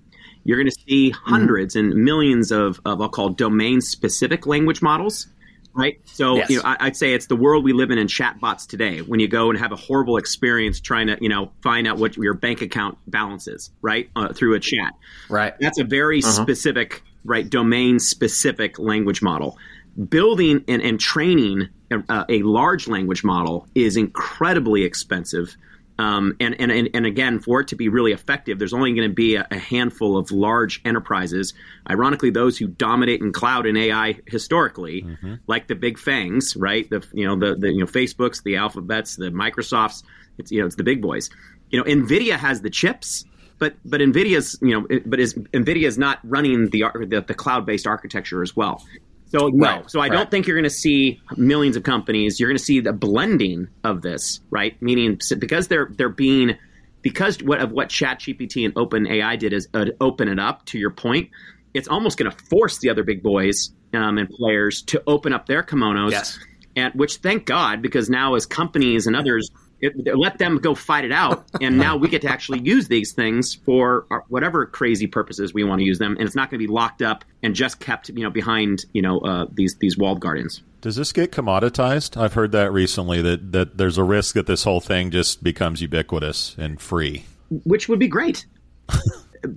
You're 0.44 0.58
going 0.58 0.70
to 0.70 0.82
see 0.88 1.12
100s 1.12 1.48
mm-hmm. 1.48 1.80
and 1.80 1.96
millions 1.96 2.52
of, 2.52 2.80
of 2.86 3.02
I'll 3.02 3.10
call 3.10 3.30
domain 3.30 3.82
specific 3.82 4.48
language 4.48 4.82
models, 4.82 5.28
right? 5.74 6.00
So 6.06 6.38
yes. 6.38 6.50
you 6.50 6.58
know, 6.58 6.64
I, 6.64 6.86
would 6.86 6.96
say 6.96 7.14
it's 7.14 7.28
the 7.28 7.36
world 7.36 7.66
we 7.66 7.74
live 7.74 7.92
in 7.92 7.98
in 7.98 8.08
chatbots 8.08 8.66
today. 8.66 9.00
When 9.00 9.20
you 9.20 9.28
go 9.28 9.50
and 9.50 9.60
have 9.60 9.74
a 9.74 9.76
horrible 9.76 10.16
experience 10.16 10.80
trying 10.80 11.08
to 11.08 11.18
you 11.20 11.28
know 11.28 11.52
find 11.62 11.86
out 11.86 11.98
what 11.98 12.16
your 12.16 12.34
bank 12.34 12.62
account 12.62 12.98
balance 13.08 13.48
is, 13.48 13.72
right, 13.82 14.10
uh, 14.16 14.32
through 14.32 14.56
a 14.56 14.60
chat, 14.60 14.94
right? 15.30 15.54
That's 15.60 15.80
a 15.80 15.84
very 15.84 16.20
uh-huh. 16.20 16.32
specific, 16.32 17.04
right, 17.26 17.48
domain 17.48 18.00
specific 18.00 18.80
language 18.80 19.22
model 19.22 19.58
building 19.98 20.64
and, 20.68 20.82
and 20.82 21.00
training 21.00 21.70
a, 21.92 22.26
a, 22.30 22.44
large 22.44 22.88
language 22.88 23.24
model 23.24 23.68
is 23.74 23.98
incredibly 23.98 24.84
expensive 24.84 25.56
Um, 26.00 26.36
and, 26.40 26.56
and, 26.60 26.72
and, 26.72 26.90
and 26.94 27.06
again, 27.08 27.40
for 27.40 27.62
it 27.62 27.70
to 27.70 27.76
be 27.76 27.90
really 27.90 28.12
effective, 28.12 28.60
there's 28.60 28.74
only 28.74 28.94
going 28.94 29.10
to 29.10 29.16
be 29.16 29.36
a, 29.36 29.48
a, 29.50 29.58
handful 29.58 30.16
of 30.16 30.30
large 30.32 30.80
enterprises. 30.86 31.56
Ironically, 31.90 32.30
those 32.30 32.56
who 32.56 32.68
dominate 32.68 33.22
in 33.22 33.34
cloud 33.34 33.66
and 33.66 33.76
AI 33.76 34.20
historically, 34.28 35.02
mm-hmm. 35.02 35.36
like 35.48 35.68
the 35.68 35.74
big 35.74 35.98
FAANGs, 35.98 36.56
right? 36.56 36.88
The 36.88 37.04
you 37.14 37.26
know 37.26 37.36
the, 37.36 37.56
the 37.56 37.72
you 37.72 37.80
know 37.80 37.88
Facebooks, 37.88 38.44
the 38.44 38.58
Alphabets, 38.58 39.16
the 39.16 39.32
Microsofts. 39.32 40.04
It's 40.38 40.52
you 40.52 40.60
know 40.60 40.68
it's 40.68 40.76
the 40.76 40.84
big 40.84 41.02
boys. 41.02 41.32
You 41.72 41.80
know, 41.80 41.86
Nvidia 41.86 42.38
has 42.38 42.62
the 42.62 42.70
chips, 42.70 43.26
but 43.58 43.74
but 43.84 44.00
Nvidia's 44.00 44.60
you 44.62 44.80
know 44.80 45.00
but 45.06 45.20
is 45.20 45.34
Nvidia 45.34 45.88
is 45.88 45.98
not 45.98 46.20
running 46.24 46.70
the 46.70 46.86
the, 47.08 47.24
the 47.28 47.34
cloud 47.34 47.66
based 47.66 47.88
architecture 47.88 48.44
as 48.44 48.56
well. 48.56 48.84
So 49.30 49.48
no, 49.48 49.66
right, 49.66 49.92
so 49.92 50.00
I 50.00 50.04
right. 50.04 50.12
don't 50.12 50.32
think 50.32 50.48
you're 50.48 50.56
going 50.56 50.64
to 50.64 50.70
see 50.70 51.20
millions 51.36 51.76
of 51.76 51.84
companies. 51.84 52.40
You're 52.40 52.50
going 52.50 52.58
to 52.58 52.64
see 52.64 52.80
the 52.80 52.94
blending 52.94 53.68
of 53.84 54.02
this, 54.02 54.40
right? 54.50 54.82
Meaning 54.82 55.20
because 55.38 55.68
they're 55.68 55.90
they're 55.98 56.10
being 56.10 56.56
because 57.02 57.42
what 57.44 57.60
of 57.60 57.72
what 57.72 57.90
ChatGPT 57.90 58.66
and 58.66 58.74
OpenAI 58.76 59.38
did 59.38 59.54
is 59.54 59.68
uh, 59.74 59.86
open 60.00 60.30
it 60.30 60.40
up. 60.40 60.66
To 60.68 60.78
your 60.78 60.92
point, 60.92 61.30
it's 61.74 61.88
almost 61.88 62.18
going 62.18 62.32
to 62.32 62.38
force 62.46 62.80
the 62.80 62.90
other 62.90 63.04
big 63.04 63.22
boys 63.22 63.72
um, 63.94 64.18
and 64.18 64.30
players 64.30 64.82
to 64.84 65.04
open 65.08 65.34
up 65.34 65.46
their 65.46 65.64
kimonos. 65.64 66.12
Yes. 66.12 66.40
And 66.76 66.94
which, 66.94 67.18
thank 67.18 67.46
God, 67.46 67.82
because 67.82 68.10
now 68.10 68.36
as 68.36 68.46
companies 68.46 69.08
and 69.08 69.16
others 69.16 69.50
it, 69.82 70.18
let 70.18 70.38
them 70.38 70.58
go 70.58 70.76
fight 70.76 71.06
it 71.06 71.12
out, 71.12 71.46
and 71.62 71.78
now 71.78 71.96
we 71.98 72.08
get 72.08 72.22
to 72.24 72.30
actually 72.30 72.60
use 72.60 72.88
these 72.88 73.14
things 73.14 73.54
for 73.54 74.06
our, 74.10 74.24
whatever 74.28 74.66
crazy 74.66 75.08
purposes 75.08 75.54
we 75.54 75.64
want 75.64 75.80
to 75.80 75.86
use 75.86 76.00
them, 76.00 76.14
and 76.14 76.22
it's 76.22 76.36
not 76.36 76.50
going 76.50 76.60
to 76.60 76.68
be 76.68 76.72
locked 76.72 77.02
up 77.02 77.24
and 77.44 77.54
just 77.56 77.80
kept, 77.80 78.10
you 78.10 78.24
know, 78.24 78.30
behind, 78.30 78.86
you 78.94 79.02
know, 79.02 79.20
uh, 79.20 79.46
these 79.52 79.76
these 79.78 79.98
walled 79.98 80.20
gardens. 80.20 80.64
Does 80.82 80.96
this 80.96 81.12
get 81.12 81.32
commoditized? 81.32 82.18
I've 82.18 82.34
heard 82.34 82.52
that 82.54 82.72
recently 82.72 83.22
that 83.22 83.52
that 83.52 83.78
there's 83.78 83.98
a 83.98 84.04
risk 84.04 84.36
that 84.36 84.48
this 84.48 84.64
whole 84.64 84.82
thing 84.82 85.12
just 85.12 85.44
becomes 85.44 85.82
ubiquitous 85.82 86.56
and 86.58 86.80
free, 86.82 87.26
which 87.50 87.88
would 87.90 88.00
be 88.00 88.08
great. 88.08 88.46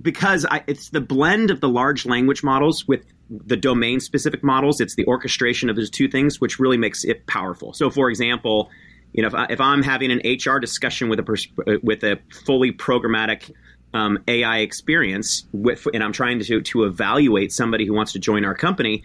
because 0.01 0.45
I, 0.49 0.63
it's 0.67 0.89
the 0.89 1.01
blend 1.01 1.51
of 1.51 1.59
the 1.61 1.69
large 1.69 2.05
language 2.05 2.43
models 2.43 2.87
with 2.87 3.05
the 3.29 3.57
domain 3.57 3.99
specific 3.99 4.43
models. 4.43 4.81
It's 4.81 4.95
the 4.95 5.05
orchestration 5.05 5.69
of 5.69 5.75
those 5.75 5.89
two 5.89 6.07
things, 6.07 6.39
which 6.39 6.59
really 6.59 6.77
makes 6.77 7.03
it 7.03 7.25
powerful. 7.27 7.73
So, 7.73 7.89
for 7.89 8.09
example, 8.09 8.69
you 9.13 9.21
know, 9.21 9.27
if, 9.27 9.35
I, 9.35 9.47
if 9.49 9.61
I'm 9.61 9.83
having 9.83 10.11
an 10.11 10.21
HR 10.25 10.59
discussion 10.59 11.09
with 11.09 11.19
a 11.19 11.23
pers- 11.23 11.47
with 11.83 12.03
a 12.03 12.19
fully 12.45 12.71
programmatic 12.71 13.51
um, 13.93 14.19
AI 14.27 14.59
experience, 14.59 15.45
with, 15.51 15.87
and 15.93 16.03
I'm 16.03 16.13
trying 16.13 16.39
to 16.39 16.61
to 16.61 16.83
evaluate 16.85 17.51
somebody 17.51 17.85
who 17.85 17.93
wants 17.93 18.13
to 18.13 18.19
join 18.19 18.45
our 18.45 18.55
company, 18.55 19.03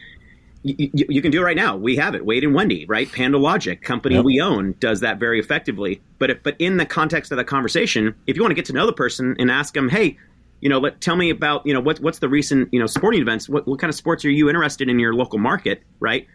you, 0.63 0.91
you, 0.93 1.23
can 1.23 1.31
do 1.31 1.41
it 1.41 1.45
right 1.45 1.57
now. 1.57 1.77
We 1.77 1.97
have 1.97 2.15
it. 2.15 2.25
Wade 2.25 2.45
and 2.45 2.55
Wendy, 2.55 2.87
right? 2.87 3.09
PandoLogic, 3.09 3.83
company 3.83 4.17
yep. 4.17 4.25
we 4.25 4.41
own, 4.41 4.75
does 4.81 5.01
that 5.01 5.19
very 5.19 5.39
effectively. 5.39 6.01
But 6.19 6.31
if, 6.31 6.43
but 6.43 6.57
in 6.59 6.77
the 6.77 6.87
context 6.87 7.31
of 7.31 7.39
the 7.39 7.45
conversation, 7.45 8.15
if 8.27 8.37
you 8.37 8.43
want 8.43 8.51
to 8.51 8.57
get 8.57 8.65
to 8.67 8.73
know 8.73 8.87
the 8.87 8.93
person 8.93 9.37
and 9.39 9.51
ask 9.51 9.75
them, 9.75 9.89
hey, 9.89 10.19
you 10.61 10.69
know, 10.69 10.79
let 10.79 11.01
tell 11.01 11.17
me 11.17 11.31
about 11.31 11.67
you 11.67 11.75
know 11.75 11.81
what 11.81 12.01
what's 12.01 12.19
the 12.19 12.29
recent 12.29 12.73
you 12.73 12.81
know 12.81 12.87
sporting 12.87 13.21
events? 13.21 13.49
What 13.49 13.67
what 13.67 13.79
kind 13.79 13.89
of 13.89 13.95
sports 13.95 14.25
are 14.25 14.31
you 14.31 14.49
interested 14.49 14.89
in 14.89 14.99
your 14.99 15.15
local 15.15 15.39
market? 15.39 15.83
Right? 16.01 16.27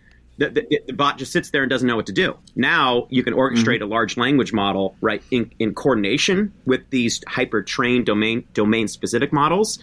The, 0.49 0.49
the, 0.69 0.81
the, 0.87 0.93
bot 0.93 1.17
just 1.19 1.31
sits 1.31 1.51
there 1.51 1.61
and 1.61 1.69
doesn't 1.69 1.87
know 1.87 1.95
what 1.95 2.07
to 2.07 2.13
do. 2.13 2.35
Now 2.55 3.07
you 3.09 3.23
can 3.23 3.33
orchestrate 3.33 3.75
mm-hmm. 3.75 3.83
a 3.83 3.87
large 3.87 4.17
language 4.17 4.53
model, 4.53 4.95
right, 5.01 5.21
in, 5.29 5.51
in 5.59 5.75
coordination 5.75 6.51
with 6.65 6.81
these 6.89 7.21
hyper 7.27 7.61
trained 7.61 8.07
domain 8.07 8.47
domain 8.53 8.87
specific 8.87 9.31
models, 9.31 9.77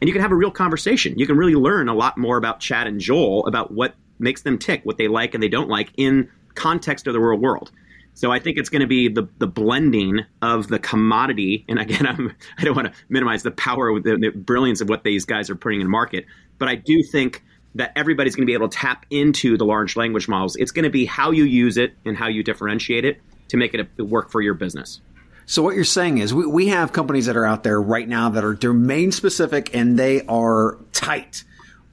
and 0.00 0.08
you 0.08 0.12
can 0.12 0.22
have 0.22 0.32
a 0.32 0.36
real 0.36 0.50
conversation. 0.50 1.18
You 1.18 1.26
can 1.26 1.36
really 1.36 1.56
learn 1.56 1.88
a 1.88 1.94
lot 1.94 2.16
more 2.18 2.36
about 2.36 2.60
Chad 2.60 2.86
and 2.86 3.00
Joel 3.00 3.46
about 3.46 3.72
what 3.72 3.94
makes 4.18 4.42
them 4.42 4.58
tick, 4.58 4.82
what 4.84 4.96
they 4.96 5.08
like 5.08 5.34
and 5.34 5.42
they 5.42 5.48
don't 5.48 5.68
like 5.68 5.90
in 5.96 6.30
context 6.54 7.06
of 7.06 7.12
the 7.12 7.20
real 7.20 7.38
world. 7.38 7.72
So 8.14 8.32
I 8.32 8.38
think 8.38 8.56
it's 8.56 8.70
going 8.70 8.80
to 8.80 8.86
be 8.86 9.08
the 9.08 9.28
the 9.38 9.48
blending 9.48 10.20
of 10.40 10.68
the 10.68 10.78
commodity, 10.78 11.64
and 11.68 11.80
again, 11.80 12.06
I'm, 12.06 12.34
I 12.58 12.64
don't 12.64 12.76
want 12.76 12.88
to 12.88 12.94
minimize 13.08 13.42
the 13.42 13.50
power, 13.50 14.00
the, 14.00 14.16
the 14.16 14.30
brilliance 14.30 14.80
of 14.80 14.88
what 14.88 15.02
these 15.02 15.24
guys 15.24 15.50
are 15.50 15.56
putting 15.56 15.80
in 15.80 15.90
market, 15.90 16.26
but 16.58 16.68
I 16.68 16.76
do 16.76 17.02
think 17.02 17.42
that 17.76 17.92
everybody's 17.96 18.34
going 18.34 18.46
to 18.46 18.50
be 18.50 18.54
able 18.54 18.68
to 18.68 18.76
tap 18.76 19.06
into 19.10 19.56
the 19.56 19.64
large 19.64 19.96
language 19.96 20.28
models. 20.28 20.56
It's 20.56 20.72
going 20.72 20.84
to 20.84 20.90
be 20.90 21.06
how 21.06 21.30
you 21.30 21.44
use 21.44 21.76
it 21.76 21.94
and 22.04 22.16
how 22.16 22.28
you 22.28 22.42
differentiate 22.42 23.04
it 23.04 23.20
to 23.48 23.56
make 23.56 23.74
it 23.74 23.98
work 23.98 24.30
for 24.30 24.40
your 24.40 24.54
business. 24.54 25.00
So 25.46 25.62
what 25.62 25.76
you're 25.76 25.84
saying 25.84 26.18
is 26.18 26.34
we, 26.34 26.44
we 26.46 26.66
have 26.68 26.92
companies 26.92 27.26
that 27.26 27.36
are 27.36 27.46
out 27.46 27.62
there 27.62 27.80
right 27.80 28.08
now 28.08 28.30
that 28.30 28.44
are 28.44 28.54
domain 28.54 29.12
specific 29.12 29.74
and 29.74 29.98
they 29.98 30.26
are 30.26 30.78
tight 30.92 31.44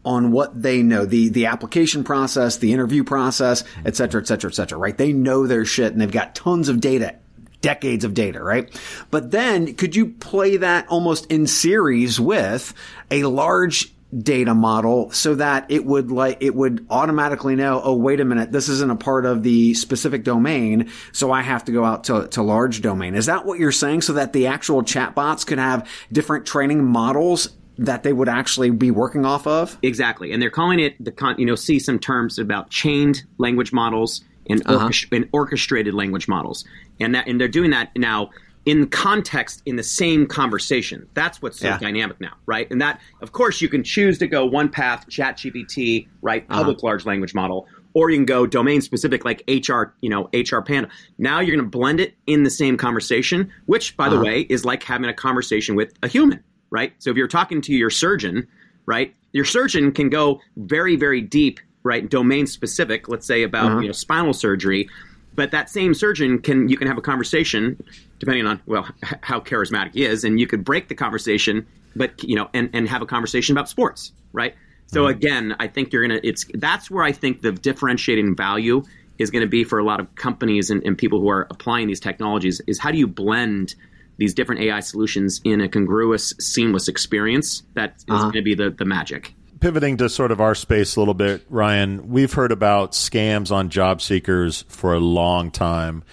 on 0.03 0.31
what 0.31 0.59
they 0.59 0.83
know, 0.83 1.05
the, 1.05 1.29
the 1.29 1.45
application 1.45 2.03
process, 2.03 2.57
the 2.57 2.73
interview 2.73 3.03
process, 3.03 3.63
et 3.85 3.95
cetera, 3.95 4.21
et 4.21 4.27
cetera, 4.27 4.49
et 4.49 4.53
cetera, 4.53 4.77
right? 4.77 4.97
They 4.97 5.13
know 5.13 5.47
their 5.47 5.65
shit 5.65 5.93
and 5.93 6.01
they've 6.01 6.11
got 6.11 6.35
tons 6.35 6.67
of 6.67 6.81
data 6.81 7.15
decades 7.61 8.03
of 8.03 8.13
data, 8.13 8.43
right? 8.43 8.69
But 9.09 9.31
then 9.31 9.75
could 9.75 9.95
you 9.95 10.07
play 10.07 10.57
that 10.57 10.87
almost 10.89 11.27
in 11.31 11.47
series 11.47 12.19
with 12.19 12.73
a 13.09 13.23
large 13.23 13.92
data 14.21 14.53
model 14.53 15.09
so 15.11 15.35
that 15.35 15.65
it 15.69 15.85
would 15.85 16.11
like 16.11 16.37
it 16.39 16.53
would 16.53 16.85
automatically 16.89 17.55
know 17.55 17.81
oh 17.83 17.95
wait 17.95 18.19
a 18.19 18.25
minute 18.25 18.51
this 18.51 18.69
isn't 18.69 18.91
a 18.91 18.95
part 18.95 19.25
of 19.25 19.41
the 19.43 19.73
specific 19.73 20.23
domain 20.23 20.91
so 21.11 21.31
i 21.31 21.41
have 21.41 21.65
to 21.65 21.71
go 21.71 21.83
out 21.83 22.03
to, 22.03 22.27
to 22.27 22.43
large 22.43 22.81
domain. 22.81 23.15
Is 23.15 23.25
that 23.25 23.45
what 23.45 23.59
you're 23.59 23.71
saying? 23.71 24.01
So 24.01 24.13
that 24.13 24.33
the 24.33 24.47
actual 24.47 24.83
chatbots 24.83 25.45
could 25.45 25.57
have 25.57 25.89
different 26.11 26.45
training 26.45 26.85
models 26.85 27.49
that 27.77 28.03
they 28.03 28.13
would 28.13 28.29
actually 28.29 28.69
be 28.69 28.91
working 28.91 29.25
off 29.25 29.47
of? 29.47 29.77
Exactly. 29.81 30.31
And 30.31 30.41
they're 30.41 30.51
calling 30.51 30.79
it 30.79 31.03
the 31.03 31.11
con 31.11 31.35
you 31.37 31.45
know 31.45 31.55
see 31.55 31.79
some 31.79 31.99
terms 31.99 32.37
about 32.37 32.69
chained 32.69 33.23
language 33.37 33.73
models 33.73 34.23
and, 34.49 34.61
uh-huh. 34.65 34.91
and 35.11 35.27
orchestrated 35.31 35.93
language 35.93 36.27
models. 36.27 36.65
And 36.99 37.15
that 37.15 37.27
and 37.27 37.39
they're 37.39 37.47
doing 37.47 37.71
that 37.71 37.91
now 37.97 38.29
in 38.65 38.87
context 38.87 39.61
in 39.65 39.75
the 39.75 39.83
same 39.83 40.25
conversation. 40.25 41.07
That's 41.13 41.41
what's 41.41 41.59
so 41.59 41.67
yeah. 41.67 41.77
dynamic 41.79 42.21
now, 42.21 42.33
right? 42.45 42.69
And 42.71 42.81
that, 42.81 43.01
of 43.21 43.31
course, 43.33 43.61
you 43.61 43.67
can 43.67 43.83
choose 43.83 44.17
to 44.19 44.27
go 44.27 44.45
one 44.45 44.69
path, 44.69 45.07
Chat 45.09 45.37
GPT, 45.37 46.07
right, 46.21 46.45
uh-huh. 46.49 46.59
public 46.59 46.77
uh-huh. 46.77 46.87
large 46.87 47.05
language 47.05 47.33
model, 47.33 47.67
or 47.93 48.09
you 48.09 48.17
can 48.17 48.25
go 48.25 48.47
domain 48.47 48.81
specific 48.81 49.25
like 49.25 49.43
HR, 49.47 49.93
you 50.01 50.09
know, 50.09 50.29
HR 50.33 50.61
Pando. 50.61 50.89
Now 51.17 51.39
you're 51.41 51.55
going 51.55 51.69
to 51.69 51.77
blend 51.77 51.99
it 51.99 52.15
in 52.25 52.43
the 52.43 52.49
same 52.49 52.77
conversation, 52.77 53.51
which, 53.65 53.97
by 53.97 54.07
uh-huh. 54.07 54.15
the 54.15 54.21
way, 54.21 54.41
is 54.41 54.63
like 54.63 54.83
having 54.83 55.09
a 55.09 55.13
conversation 55.13 55.75
with 55.75 55.93
a 56.01 56.07
human, 56.07 56.41
right? 56.69 56.93
So 56.99 57.09
if 57.09 57.17
you're 57.17 57.27
talking 57.27 57.61
to 57.61 57.73
your 57.73 57.89
surgeon, 57.89 58.47
right, 58.85 59.13
your 59.33 59.45
surgeon 59.45 59.91
can 59.91 60.09
go 60.09 60.39
very, 60.55 60.95
very 60.95 61.19
deep, 61.19 61.59
right, 61.83 62.09
domain 62.09 62.47
specific. 62.47 63.09
Let's 63.09 63.27
say 63.27 63.43
about 63.43 63.71
uh-huh. 63.71 63.79
you 63.79 63.87
know 63.87 63.93
spinal 63.93 64.33
surgery 64.33 64.87
but 65.35 65.51
that 65.51 65.69
same 65.69 65.93
surgeon 65.93 66.39
can 66.39 66.69
you 66.69 66.77
can 66.77 66.87
have 66.87 66.97
a 66.97 67.01
conversation 67.01 67.81
depending 68.19 68.45
on 68.45 68.61
well 68.65 68.87
how 69.21 69.39
charismatic 69.39 69.93
he 69.93 70.05
is 70.05 70.23
and 70.23 70.39
you 70.39 70.47
could 70.47 70.63
break 70.63 70.87
the 70.87 70.95
conversation 70.95 71.65
but 71.95 72.23
you 72.23 72.35
know 72.35 72.49
and, 72.53 72.69
and 72.73 72.87
have 72.87 73.01
a 73.01 73.05
conversation 73.05 73.55
about 73.55 73.69
sports 73.69 74.11
right 74.31 74.55
so 74.87 75.01
mm-hmm. 75.01 75.11
again 75.11 75.55
i 75.59 75.67
think 75.67 75.91
you're 75.91 76.05
gonna 76.05 76.19
it's 76.23 76.45
that's 76.55 76.89
where 76.89 77.03
i 77.03 77.11
think 77.11 77.41
the 77.41 77.51
differentiating 77.51 78.35
value 78.35 78.83
is 79.19 79.29
going 79.29 79.43
to 79.43 79.49
be 79.49 79.63
for 79.63 79.77
a 79.77 79.83
lot 79.83 79.99
of 79.99 80.15
companies 80.15 80.71
and, 80.71 80.83
and 80.83 80.97
people 80.97 81.19
who 81.19 81.29
are 81.29 81.47
applying 81.51 81.87
these 81.87 81.99
technologies 81.99 82.61
is 82.65 82.79
how 82.79 82.91
do 82.91 82.97
you 82.97 83.07
blend 83.07 83.75
these 84.17 84.33
different 84.33 84.61
ai 84.61 84.79
solutions 84.79 85.41
in 85.43 85.61
a 85.61 85.67
congruous 85.67 86.33
seamless 86.39 86.87
experience 86.87 87.63
that 87.73 87.95
is 87.97 88.03
uh-huh. 88.09 88.21
going 88.23 88.33
to 88.33 88.41
be 88.41 88.55
the, 88.55 88.69
the 88.69 88.85
magic 88.85 89.33
pivoting 89.63 89.95
to 89.95 90.09
sort 90.09 90.29
of 90.29 90.41
our 90.41 90.53
space 90.53 90.97
a 90.97 90.99
little 90.99 91.13
bit, 91.13 91.41
Ryan, 91.49 92.09
we've 92.09 92.33
heard 92.33 92.51
about 92.51 92.91
scams 92.91 93.49
on 93.49 93.69
job 93.69 94.01
seekers 94.01 94.65
for 94.67 94.93
a 94.93 94.99
long 94.99 95.51
time. 95.51 96.03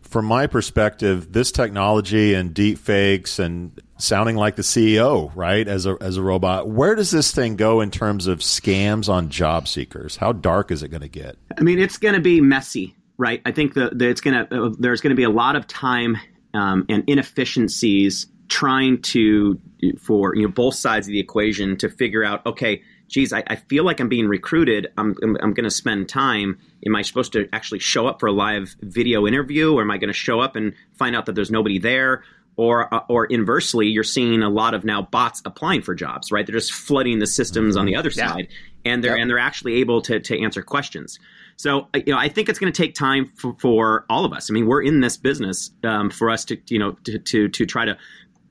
From 0.00 0.26
my 0.26 0.46
perspective, 0.46 1.32
this 1.32 1.50
technology 1.50 2.34
and 2.34 2.54
deep 2.54 2.78
fakes 2.78 3.40
and 3.40 3.80
sounding 3.98 4.36
like 4.36 4.54
the 4.54 4.62
CEO, 4.62 5.32
right, 5.34 5.66
as 5.66 5.86
a 5.86 5.96
as 6.00 6.18
a 6.18 6.22
robot, 6.22 6.68
where 6.68 6.94
does 6.94 7.10
this 7.10 7.32
thing 7.32 7.56
go 7.56 7.80
in 7.80 7.90
terms 7.90 8.28
of 8.28 8.38
scams 8.38 9.08
on 9.08 9.28
job 9.28 9.66
seekers? 9.66 10.16
How 10.16 10.30
dark 10.30 10.70
is 10.70 10.84
it 10.84 10.88
going 10.90 11.00
to 11.00 11.08
get? 11.08 11.36
I 11.58 11.62
mean, 11.62 11.80
it's 11.80 11.98
going 11.98 12.14
to 12.14 12.20
be 12.20 12.40
messy, 12.40 12.94
right? 13.18 13.42
I 13.44 13.50
think 13.50 13.74
that 13.74 14.00
it's 14.00 14.20
going 14.20 14.46
to 14.46 14.66
uh, 14.66 14.70
there's 14.78 15.00
going 15.00 15.10
to 15.10 15.16
be 15.16 15.24
a 15.24 15.30
lot 15.30 15.56
of 15.56 15.66
time 15.66 16.16
um, 16.54 16.86
and 16.88 17.02
inefficiencies 17.08 18.28
trying 18.46 19.02
to 19.02 19.58
for 19.98 20.36
you 20.36 20.42
know 20.42 20.52
both 20.52 20.76
sides 20.76 21.08
of 21.08 21.12
the 21.12 21.20
equation 21.20 21.76
to 21.76 21.88
figure 21.88 22.22
out 22.22 22.46
okay 22.46 22.80
geez, 23.10 23.32
I, 23.32 23.42
I 23.46 23.56
feel 23.56 23.84
like 23.84 24.00
I'm 24.00 24.08
being 24.08 24.28
recruited. 24.28 24.92
I'm, 24.96 25.14
I'm, 25.22 25.36
I'm 25.42 25.52
going 25.52 25.64
to 25.64 25.70
spend 25.70 26.08
time. 26.08 26.58
Am 26.86 26.96
I 26.96 27.02
supposed 27.02 27.32
to 27.32 27.48
actually 27.52 27.80
show 27.80 28.06
up 28.06 28.20
for 28.20 28.26
a 28.26 28.32
live 28.32 28.74
video 28.80 29.26
interview, 29.26 29.74
or 29.74 29.82
am 29.82 29.90
I 29.90 29.98
going 29.98 30.08
to 30.08 30.14
show 30.14 30.40
up 30.40 30.56
and 30.56 30.72
find 30.94 31.14
out 31.14 31.26
that 31.26 31.34
there's 31.34 31.50
nobody 31.50 31.78
there? 31.78 32.22
Or, 32.56 32.92
uh, 32.92 33.00
or 33.08 33.26
inversely, 33.26 33.88
you're 33.88 34.04
seeing 34.04 34.42
a 34.42 34.50
lot 34.50 34.74
of 34.74 34.84
now 34.84 35.02
bots 35.02 35.42
applying 35.44 35.82
for 35.82 35.94
jobs, 35.94 36.30
right? 36.30 36.46
They're 36.46 36.56
just 36.56 36.72
flooding 36.72 37.18
the 37.18 37.26
systems 37.26 37.76
on 37.76 37.86
the 37.86 37.96
other 37.96 38.10
yeah. 38.14 38.28
side, 38.28 38.48
and 38.84 39.02
they're 39.02 39.16
yep. 39.16 39.22
and 39.22 39.30
they're 39.30 39.38
actually 39.38 39.76
able 39.76 40.02
to 40.02 40.20
to 40.20 40.42
answer 40.42 40.62
questions. 40.62 41.18
So 41.56 41.88
you 41.94 42.12
know, 42.12 42.18
I 42.18 42.28
think 42.28 42.48
it's 42.48 42.58
going 42.58 42.72
to 42.72 42.82
take 42.82 42.94
time 42.94 43.32
for, 43.34 43.56
for, 43.58 44.04
all 44.10 44.24
of 44.24 44.32
us. 44.32 44.50
I 44.50 44.52
mean, 44.52 44.66
we're 44.66 44.82
in 44.82 45.00
this 45.00 45.16
business 45.16 45.70
um, 45.84 46.10
for 46.10 46.28
us 46.28 46.44
to 46.46 46.58
you 46.68 46.78
know 46.78 46.92
to, 47.04 47.18
to 47.18 47.48
to 47.48 47.66
try 47.66 47.86
to 47.86 47.96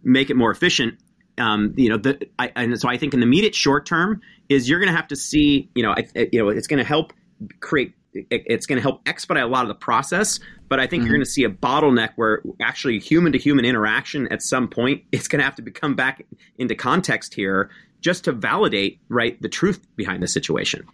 make 0.01 0.31
it 0.31 0.35
more 0.35 0.49
efficient 0.49 0.97
um, 1.39 1.73
you 1.77 1.89
know, 1.89 1.97
the, 1.97 2.27
I, 2.37 2.51
and 2.55 2.79
so 2.79 2.89
I 2.89 2.97
think 2.97 3.13
in 3.13 3.21
the 3.21 3.25
immediate 3.25 3.55
short 3.55 3.85
term 3.85 4.21
is 4.49 4.67
you're 4.67 4.79
going 4.79 4.91
to 4.91 4.95
have 4.95 5.07
to 5.07 5.15
see, 5.15 5.69
you 5.75 5.83
know, 5.83 5.91
I, 5.91 6.27
you 6.31 6.39
know, 6.39 6.49
it's 6.49 6.67
going 6.67 6.79
to 6.79 6.83
help 6.83 7.13
create 7.61 7.93
it's 8.13 8.65
going 8.65 8.77
to 8.77 8.81
help 8.81 9.07
expedite 9.07 9.43
a 9.43 9.47
lot 9.47 9.61
of 9.61 9.67
the 9.67 9.75
process. 9.75 10.39
But 10.67 10.79
I 10.79 10.87
think 10.87 11.01
mm-hmm. 11.01 11.07
you're 11.07 11.17
going 11.17 11.25
to 11.25 11.31
see 11.31 11.43
a 11.43 11.49
bottleneck 11.49 12.13
where 12.15 12.41
actually 12.59 12.99
human 12.99 13.31
to 13.33 13.37
human 13.37 13.65
interaction 13.65 14.27
at 14.31 14.41
some 14.41 14.67
point 14.67 15.03
it's 15.11 15.27
going 15.27 15.39
to 15.39 15.45
have 15.45 15.55
to 15.55 15.61
become 15.61 15.95
back 15.95 16.25
into 16.57 16.75
context 16.75 17.33
here 17.33 17.69
just 18.01 18.23
to 18.23 18.31
validate 18.31 18.99
right 19.09 19.41
the 19.41 19.49
truth 19.49 19.85
behind 19.95 20.23
the 20.23 20.27
situation. 20.27 20.85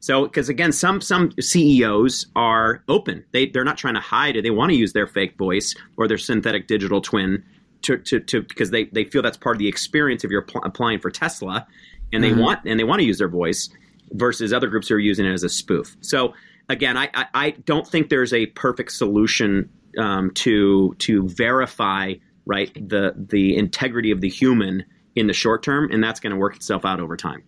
So, 0.00 0.24
because 0.24 0.48
again, 0.48 0.72
some 0.72 1.00
some 1.00 1.30
CEOs 1.40 2.26
are 2.34 2.82
open; 2.88 3.24
they 3.30 3.46
they're 3.46 3.64
not 3.64 3.78
trying 3.78 3.94
to 3.94 4.00
hide 4.00 4.36
it. 4.36 4.42
They 4.42 4.50
want 4.50 4.70
to 4.70 4.76
use 4.76 4.92
their 4.94 5.06
fake 5.06 5.36
voice 5.38 5.76
or 5.96 6.08
their 6.08 6.18
synthetic 6.18 6.66
digital 6.66 7.00
twin 7.00 7.44
to 7.82 7.98
to, 7.98 8.18
to 8.18 8.42
because 8.42 8.70
they 8.70 8.84
they 8.86 9.04
feel 9.04 9.22
that's 9.22 9.36
part 9.36 9.54
of 9.54 9.58
the 9.60 9.68
experience 9.68 10.24
if 10.24 10.30
you're 10.30 10.42
pl- 10.42 10.62
applying 10.64 10.98
for 10.98 11.10
Tesla, 11.10 11.68
and 12.12 12.22
mm-hmm. 12.22 12.36
they 12.36 12.42
want 12.42 12.60
and 12.66 12.80
they 12.80 12.84
want 12.84 13.00
to 13.00 13.06
use 13.06 13.18
their 13.18 13.28
voice 13.28 13.68
versus 14.12 14.52
other 14.52 14.68
groups 14.68 14.88
who 14.88 14.94
are 14.94 15.00
using 15.00 15.26
it 15.26 15.32
as 15.32 15.42
a 15.42 15.48
spoof. 15.48 15.96
So 16.00 16.34
again, 16.68 16.96
I, 16.96 17.08
I, 17.14 17.26
I 17.34 17.50
don't 17.50 17.86
think 17.86 18.08
there's 18.08 18.32
a 18.32 18.46
perfect 18.46 18.92
solution 18.92 19.70
um, 19.98 20.30
to 20.34 20.94
to 20.98 21.28
verify 21.28 22.14
right 22.46 22.72
the 22.74 23.14
the 23.16 23.56
integrity 23.56 24.10
of 24.10 24.20
the 24.20 24.28
human 24.28 24.84
in 25.14 25.26
the 25.26 25.34
short 25.34 25.62
term, 25.62 25.90
and 25.90 26.02
that's 26.02 26.20
going 26.20 26.30
to 26.30 26.36
work 26.36 26.56
itself 26.56 26.84
out 26.84 27.00
over 27.00 27.16
time. 27.16 27.42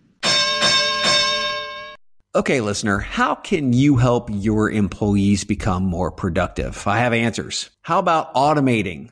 Okay, 2.35 2.59
listener, 2.59 2.99
how 2.99 3.33
can 3.33 3.71
you 3.71 3.95
help 3.95 4.29
your 4.29 4.69
employees 4.69 5.45
become 5.45 5.83
more 5.83 6.11
productive? 6.11 6.85
I 6.85 6.99
have 6.99 7.13
answers. 7.13 7.69
How 7.81 7.97
about 7.97 8.33
automating 8.33 9.11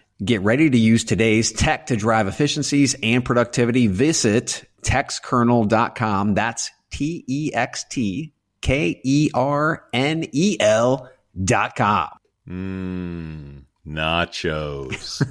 Get 0.23 0.41
ready 0.41 0.69
to 0.69 0.77
use 0.77 1.03
today's 1.03 1.51
tech 1.51 1.87
to 1.87 1.95
drive 1.95 2.27
efficiencies 2.27 2.95
and 3.01 3.25
productivity. 3.25 3.87
Visit 3.87 4.65
textkernel.com. 4.83 6.35
That's 6.35 6.69
T 6.91 7.23
E 7.27 7.51
X 7.51 7.85
T 7.85 8.31
K 8.61 9.01
E 9.03 9.31
R 9.33 9.83
N 9.91 10.25
E 10.31 10.57
L 10.59 11.09
dot 11.43 11.75
com. 11.75 12.09
Mmm, 12.47 13.63
nachos. 13.87 15.25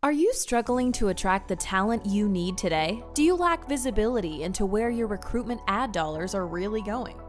Are 0.03 0.13
you 0.13 0.33
struggling 0.33 0.91
to 0.93 1.09
attract 1.09 1.49
the 1.49 1.57
talent 1.57 2.07
you 2.07 2.29
need 2.29 2.57
today? 2.57 3.05
Do 3.15 3.23
you 3.23 3.37
lack 3.37 3.69
visibility 3.69 4.43
into 4.43 4.67
where 4.67 4.91
your 4.91 5.07
recruitment 5.07 5.61
ad 5.69 5.93
dollars 5.93 6.35
are 6.35 6.47
really 6.47 6.83
going? 6.83 7.17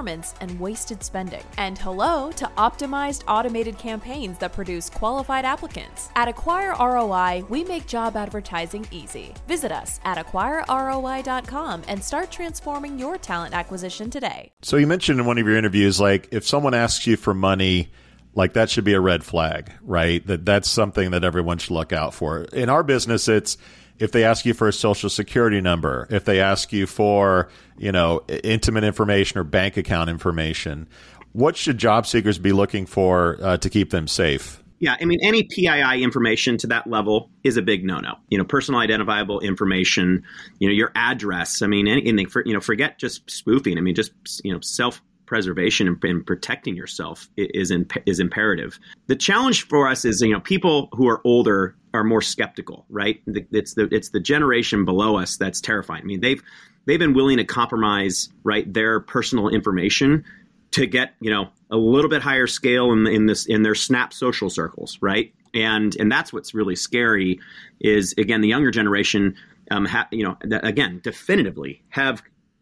performance 0.00 0.34
and 0.40 0.58
wasted 0.58 1.02
spending. 1.04 1.42
And 1.58 1.76
hello 1.76 2.32
to 2.32 2.46
optimized 2.56 3.22
automated 3.28 3.76
campaigns 3.76 4.38
that 4.38 4.52
produce 4.54 4.88
qualified 4.88 5.44
applicants. 5.44 6.08
At 6.16 6.28
Acquire 6.28 6.74
ROI, 6.80 7.44
we 7.50 7.64
make 7.64 7.86
job 7.86 8.16
advertising 8.16 8.86
easy. 8.90 9.34
Visit 9.46 9.72
us 9.72 10.00
at 10.04 10.16
acquireroi.com 10.16 11.82
and 11.86 12.02
start 12.02 12.30
transforming 12.30 12.98
your 12.98 13.18
talent 13.18 13.54
acquisition 13.54 14.08
today. 14.08 14.52
So 14.62 14.78
you 14.78 14.86
mentioned 14.86 15.20
in 15.20 15.26
one 15.26 15.36
of 15.36 15.46
your 15.46 15.56
interviews 15.56 16.00
like 16.00 16.28
if 16.32 16.46
someone 16.46 16.72
asks 16.72 17.06
you 17.06 17.16
for 17.16 17.34
money, 17.34 17.90
like 18.34 18.54
that 18.54 18.70
should 18.70 18.84
be 18.84 18.94
a 18.94 19.00
red 19.00 19.22
flag, 19.22 19.70
right? 19.82 20.26
That 20.26 20.46
that's 20.46 20.70
something 20.70 21.10
that 21.10 21.24
everyone 21.24 21.58
should 21.58 21.74
look 21.74 21.92
out 21.92 22.14
for. 22.14 22.44
In 22.54 22.70
our 22.70 22.82
business, 22.82 23.28
it's 23.28 23.58
if 24.00 24.12
they 24.12 24.24
ask 24.24 24.44
you 24.44 24.54
for 24.54 24.66
a 24.66 24.72
social 24.72 25.10
security 25.10 25.60
number, 25.60 26.08
if 26.10 26.24
they 26.24 26.40
ask 26.40 26.72
you 26.72 26.86
for, 26.86 27.48
you 27.78 27.92
know, 27.92 28.22
intimate 28.42 28.82
information 28.82 29.38
or 29.38 29.44
bank 29.44 29.76
account 29.76 30.10
information, 30.10 30.88
what 31.32 31.56
should 31.56 31.78
job 31.78 32.06
seekers 32.06 32.38
be 32.38 32.52
looking 32.52 32.86
for 32.86 33.38
uh, 33.42 33.56
to 33.58 33.70
keep 33.70 33.90
them 33.90 34.08
safe? 34.08 34.62
Yeah, 34.80 34.96
I 34.98 35.04
mean, 35.04 35.18
any 35.22 35.42
PII 35.42 36.02
information 36.02 36.56
to 36.58 36.66
that 36.68 36.86
level 36.86 37.30
is 37.44 37.58
a 37.58 37.62
big 37.62 37.84
no-no. 37.84 38.14
You 38.30 38.38
know, 38.38 38.44
personal 38.44 38.80
identifiable 38.80 39.40
information, 39.40 40.22
you 40.58 40.68
know, 40.68 40.72
your 40.74 40.90
address. 40.94 41.60
I 41.60 41.66
mean, 41.66 41.86
anything. 41.86 42.26
For, 42.26 42.42
you 42.46 42.54
know, 42.54 42.60
forget 42.60 42.98
just 42.98 43.30
spoofing. 43.30 43.76
I 43.76 43.82
mean, 43.82 43.94
just 43.94 44.12
you 44.42 44.54
know, 44.54 44.60
self 44.60 45.02
preservation 45.30 45.86
and, 45.86 46.02
and, 46.02 46.26
protecting 46.26 46.74
yourself 46.74 47.30
is 47.36 47.72
is 48.04 48.18
imperative. 48.18 48.80
The 49.06 49.14
challenge 49.14 49.68
for 49.68 49.86
us 49.86 50.04
is 50.04 50.20
you 50.20 50.32
know 50.32 50.40
people 50.40 50.88
who 50.92 51.08
are 51.08 51.20
older 51.24 51.76
are 51.94 52.02
more 52.02 52.20
skeptical, 52.20 52.84
right? 52.88 53.22
It's 53.28 53.74
the 53.74 53.88
it's 53.92 54.08
the 54.08 54.18
generation 54.18 54.84
below 54.84 55.18
us 55.18 55.36
that's 55.36 55.60
terrifying. 55.60 56.02
I 56.02 56.04
mean 56.04 56.20
they've 56.20 56.42
they've 56.86 56.98
been 56.98 57.14
willing 57.14 57.36
to 57.36 57.44
compromise 57.44 58.28
right 58.42 58.70
their 58.74 58.98
personal 58.98 59.48
information 59.48 60.24
to 60.72 60.84
get 60.84 61.14
you 61.20 61.30
know 61.30 61.50
a 61.70 61.76
little 61.76 62.10
bit 62.10 62.22
higher 62.22 62.48
scale 62.48 62.90
in, 62.90 63.06
in 63.06 63.26
this 63.26 63.46
in 63.46 63.62
their 63.62 63.76
snap 63.76 64.12
social 64.12 64.50
circles, 64.50 64.98
right? 65.00 65.32
And 65.54 65.94
and 65.94 66.10
that's 66.10 66.32
what's 66.32 66.54
really 66.54 66.74
scary 66.74 67.38
is 67.78 68.14
again 68.18 68.40
the 68.40 68.48
younger 68.48 68.72
generation 68.72 69.36
um, 69.70 69.84
ha, 69.84 70.08
you 70.10 70.24
know, 70.24 70.36
again, 70.64 71.00
definitively 71.04 71.84
have 71.90 72.20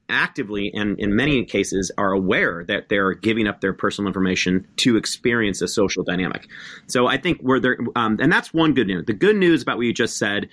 actively 0.09 0.71
and 0.75 0.99
in 0.99 1.15
many 1.15 1.45
cases 1.45 1.91
are 1.99 2.13
aware 2.13 2.65
that 2.65 2.89
they're 2.89 3.15
giving 3.15 3.47
up 3.47 3.61
their 3.61 3.73
personal 3.73 4.09
information 4.09 4.67
to 4.77 4.97
experience 4.97 5.61
a 5.63 5.69
social 5.69 6.03
dynamic. 6.03 6.49
So 6.87 7.07
I 7.07 7.19
think 7.19 7.41
we're 7.43 7.61
there, 7.61 7.79
um, 7.97 8.19
and 8.21 8.33
that's 8.33 8.53
one 8.53 8.75
good 8.75 8.87
news. 8.87 9.05
The 9.07 9.13
good 9.13 9.37
news 9.37 9.63
about 9.63 9.77
what 9.77 9.87
you 9.87 9.93
just 9.93 10.19
said 10.19 10.49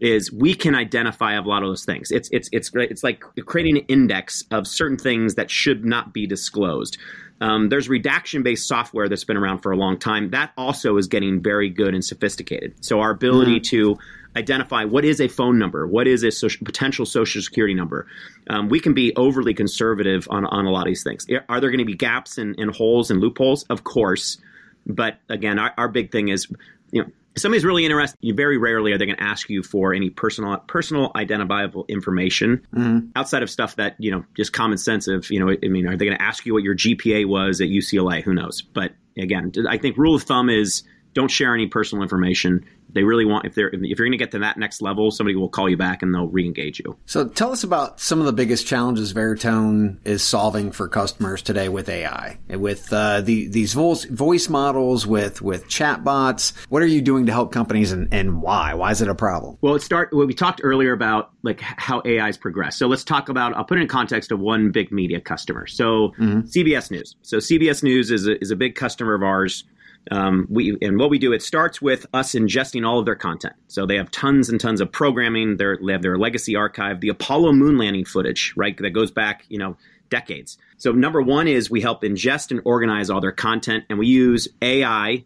is 0.00 0.32
we 0.32 0.54
can 0.54 0.74
identify 0.74 1.34
a 1.34 1.42
lot 1.42 1.62
of 1.62 1.68
those 1.68 1.84
things. 1.84 2.10
It's 2.10 2.28
it's 2.32 2.48
it's 2.52 2.70
it's 2.74 3.04
like 3.04 3.22
creating 3.46 3.78
an 3.78 3.84
index 3.88 4.44
of 4.50 4.66
certain 4.66 4.96
things 4.96 5.34
that 5.34 5.50
should 5.50 5.84
not 5.84 6.12
be 6.12 6.26
disclosed. 6.26 6.98
Um, 7.42 7.68
there's 7.68 7.88
redaction 7.88 8.42
based 8.42 8.66
software 8.66 9.08
that's 9.08 9.24
been 9.24 9.36
around 9.36 9.60
for 9.60 9.72
a 9.72 9.76
long 9.76 9.98
time. 9.98 10.30
That 10.30 10.52
also 10.56 10.96
is 10.96 11.06
getting 11.06 11.42
very 11.42 11.70
good 11.70 11.94
and 11.94 12.04
sophisticated. 12.04 12.84
So 12.84 13.00
our 13.00 13.10
ability 13.10 13.60
mm. 13.60 13.64
to 13.70 13.98
identify 14.36 14.84
what 14.84 15.04
is 15.04 15.20
a 15.20 15.28
phone 15.28 15.58
number, 15.58 15.86
what 15.86 16.06
is 16.06 16.22
a 16.22 16.30
social, 16.30 16.64
potential 16.64 17.06
social 17.06 17.42
security 17.42 17.74
number. 17.74 18.06
Um, 18.48 18.68
we 18.68 18.78
can 18.78 18.94
be 18.94 19.12
overly 19.16 19.54
conservative 19.54 20.28
on, 20.30 20.44
on 20.46 20.66
a 20.66 20.70
lot 20.70 20.82
of 20.82 20.88
these 20.88 21.02
things. 21.02 21.26
Are 21.48 21.60
there 21.60 21.70
going 21.70 21.78
to 21.78 21.84
be 21.84 21.96
gaps 21.96 22.38
and, 22.38 22.54
and 22.58 22.74
holes 22.74 23.10
and 23.10 23.20
loopholes? 23.20 23.64
Of 23.64 23.84
course. 23.84 24.38
But 24.86 25.18
again, 25.28 25.58
our, 25.58 25.72
our 25.76 25.88
big 25.88 26.12
thing 26.12 26.28
is, 26.28 26.46
you 26.92 27.02
know, 27.02 27.10
if 27.34 27.42
somebody's 27.42 27.64
really 27.64 27.84
interested, 27.84 28.18
you 28.20 28.34
very 28.34 28.58
rarely 28.58 28.92
are 28.92 28.98
they 28.98 29.06
going 29.06 29.16
to 29.16 29.22
ask 29.22 29.48
you 29.48 29.62
for 29.62 29.94
any 29.94 30.10
personal 30.10 30.56
personal 30.66 31.12
identifiable 31.14 31.84
information 31.88 32.66
mm-hmm. 32.74 33.06
outside 33.14 33.42
of 33.42 33.50
stuff 33.50 33.76
that 33.76 33.94
you 33.98 34.10
know 34.10 34.24
just 34.36 34.52
common 34.52 34.78
sense 34.78 35.06
of 35.06 35.30
you 35.30 35.38
know 35.38 35.54
I 35.62 35.68
mean 35.68 35.86
are 35.86 35.96
they 35.96 36.06
going 36.06 36.16
to 36.18 36.22
ask 36.22 36.44
you 36.44 36.54
what 36.54 36.62
your 36.62 36.74
GPA 36.74 37.26
was 37.26 37.60
at 37.60 37.68
UCLA? 37.68 38.22
Who 38.22 38.34
knows? 38.34 38.62
But 38.62 38.94
again, 39.16 39.52
I 39.68 39.78
think 39.78 39.96
rule 39.96 40.14
of 40.14 40.22
thumb 40.24 40.50
is 40.50 40.82
don't 41.14 41.30
share 41.30 41.54
any 41.54 41.66
personal 41.66 42.02
information. 42.02 42.64
They 42.92 43.04
really 43.04 43.24
want 43.24 43.46
if 43.46 43.54
they're 43.54 43.68
if 43.68 43.80
you're 43.80 44.06
going 44.06 44.12
to 44.12 44.18
get 44.18 44.32
to 44.32 44.40
that 44.40 44.58
next 44.58 44.82
level, 44.82 45.10
somebody 45.10 45.36
will 45.36 45.48
call 45.48 45.68
you 45.68 45.76
back 45.76 46.02
and 46.02 46.12
they'll 46.12 46.26
re-engage 46.26 46.80
you. 46.80 46.96
So 47.06 47.28
tell 47.28 47.52
us 47.52 47.62
about 47.62 48.00
some 48.00 48.18
of 48.18 48.26
the 48.26 48.32
biggest 48.32 48.66
challenges 48.66 49.12
Veritone 49.12 49.98
is 50.04 50.22
solving 50.22 50.72
for 50.72 50.88
customers 50.88 51.42
today 51.42 51.68
with 51.68 51.88
AI, 51.88 52.38
with 52.48 52.92
uh, 52.92 53.20
the, 53.20 53.46
these 53.48 53.74
voice, 53.74 54.04
voice 54.06 54.48
models, 54.48 55.06
with 55.06 55.40
with 55.40 55.68
chatbots. 55.68 56.52
What 56.68 56.82
are 56.82 56.86
you 56.86 57.00
doing 57.00 57.26
to 57.26 57.32
help 57.32 57.52
companies, 57.52 57.92
and, 57.92 58.12
and 58.12 58.42
why? 58.42 58.74
Why 58.74 58.90
is 58.90 59.00
it 59.00 59.08
a 59.08 59.14
problem? 59.14 59.56
Well, 59.60 59.76
it 59.76 59.82
start. 59.82 60.10
Well, 60.12 60.26
we 60.26 60.34
talked 60.34 60.60
earlier 60.64 60.92
about 60.92 61.30
like 61.42 61.60
how 61.60 62.02
AI's 62.04 62.36
progressed. 62.36 62.78
So 62.78 62.88
let's 62.88 63.04
talk 63.04 63.28
about. 63.28 63.56
I'll 63.56 63.64
put 63.64 63.78
it 63.78 63.82
in 63.82 63.88
context 63.88 64.32
of 64.32 64.40
one 64.40 64.72
big 64.72 64.90
media 64.90 65.20
customer. 65.20 65.68
So 65.68 66.12
CBS 66.18 66.90
News. 66.90 67.14
So 67.22 67.36
CBS 67.36 67.84
News 67.84 68.10
is 68.10 68.26
a, 68.26 68.40
is 68.40 68.50
a 68.50 68.56
big 68.56 68.74
customer 68.74 69.14
of 69.14 69.22
ours. 69.22 69.64
Um, 70.10 70.46
we 70.48 70.76
and 70.80 70.98
what 70.98 71.10
we 71.10 71.18
do, 71.18 71.32
it 71.32 71.42
starts 71.42 71.80
with 71.82 72.06
us 72.14 72.32
ingesting 72.34 72.86
all 72.86 72.98
of 72.98 73.04
their 73.04 73.16
content. 73.16 73.54
So 73.68 73.86
they 73.86 73.96
have 73.96 74.10
tons 74.10 74.48
and 74.48 74.60
tons 74.60 74.80
of 74.80 74.90
programming. 74.90 75.56
They're, 75.56 75.78
they 75.84 75.92
have 75.92 76.02
their 76.02 76.18
legacy 76.18 76.56
archive, 76.56 77.00
the 77.00 77.10
Apollo 77.10 77.52
moon 77.52 77.76
landing 77.76 78.04
footage, 78.04 78.52
right? 78.56 78.76
That 78.78 78.90
goes 78.90 79.10
back, 79.10 79.44
you 79.48 79.58
know, 79.58 79.76
decades. 80.08 80.58
So 80.78 80.92
number 80.92 81.20
one 81.22 81.46
is 81.48 81.70
we 81.70 81.80
help 81.80 82.02
ingest 82.02 82.50
and 82.50 82.60
organize 82.64 83.10
all 83.10 83.20
their 83.20 83.32
content, 83.32 83.84
and 83.90 83.98
we 83.98 84.06
use 84.06 84.48
AI 84.62 85.24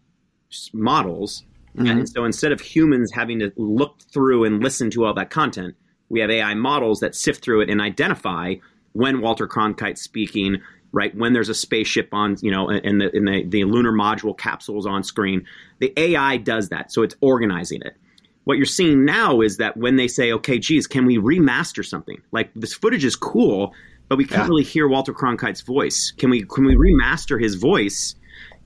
models. 0.73 1.43
And 1.77 2.07
so 2.07 2.23
instead 2.23 2.51
of 2.53 2.61
humans 2.61 3.11
having 3.11 3.39
to 3.39 3.51
look 3.57 3.99
through 4.13 4.45
and 4.45 4.63
listen 4.63 4.89
to 4.91 5.05
all 5.05 5.13
that 5.15 5.29
content, 5.29 5.75
we 6.07 6.21
have 6.21 6.29
AI 6.29 6.53
models 6.53 6.99
that 7.01 7.15
sift 7.15 7.43
through 7.43 7.61
it 7.61 7.69
and 7.69 7.81
identify 7.81 8.55
when 8.93 9.19
Walter 9.19 9.45
Cronkite's 9.45 10.01
speaking, 10.01 10.61
right? 10.95 11.13
When 11.15 11.33
there's 11.33 11.49
a 11.49 11.53
spaceship 11.53 12.13
on, 12.13 12.37
you 12.41 12.49
know, 12.49 12.69
and 12.69 13.01
the, 13.01 13.11
and 13.13 13.27
the, 13.27 13.43
the 13.45 13.65
lunar 13.65 13.91
module 13.91 14.35
capsules 14.35 14.85
on 14.87 15.03
screen. 15.03 15.45
The 15.79 15.91
AI 15.97 16.37
does 16.37 16.69
that. 16.69 16.91
So 16.93 17.03
it's 17.03 17.15
organizing 17.19 17.81
it. 17.81 17.97
What 18.45 18.55
you're 18.55 18.65
seeing 18.65 19.03
now 19.03 19.41
is 19.41 19.57
that 19.57 19.75
when 19.75 19.97
they 19.97 20.07
say, 20.07 20.31
okay, 20.31 20.57
geez, 20.57 20.87
can 20.87 21.05
we 21.05 21.17
remaster 21.17 21.85
something? 21.85 22.21
Like 22.31 22.49
this 22.55 22.73
footage 22.73 23.03
is 23.03 23.17
cool, 23.17 23.73
but 24.07 24.17
we 24.17 24.23
can't 24.23 24.43
Yeah. 24.43 24.47
really 24.47 24.63
hear 24.63 24.87
Walter 24.87 25.13
Cronkite's 25.13 25.61
voice. 25.61 26.13
Can 26.17 26.29
we 26.29 26.43
can 26.43 26.63
we 26.65 26.75
remaster 26.75 27.41
his 27.41 27.55
voice? 27.55 28.15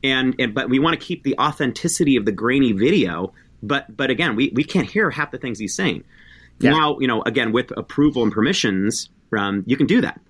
And, 0.03 0.35
and 0.37 0.53
but 0.53 0.69
we 0.69 0.77
want 0.77 0.99
to 0.99 1.03
keep 1.05 1.23
the 1.23 1.35
authenticity 1.39 2.15
of 2.15 2.25
the 2.25 2.31
grainy 2.31 2.73
video. 2.73 3.33
But 3.63 3.97
but 3.97 4.11
again, 4.11 4.35
we, 4.35 4.51
we 4.53 4.63
can't 4.63 4.87
hear 4.87 5.09
half 5.09 5.31
the 5.31 5.39
things 5.39 5.57
he's 5.57 5.75
saying. 5.75 6.03
Yeah. 6.59 6.71
Now, 6.71 6.99
you 6.99 7.07
know, 7.07 7.23
again, 7.23 7.53
with 7.53 7.75
approval 7.75 8.21
and 8.21 8.31
permissions, 8.31 9.09
um, 9.35 9.63
you 9.65 9.77
can 9.77 9.87
do 9.87 10.01
that. 10.01 10.21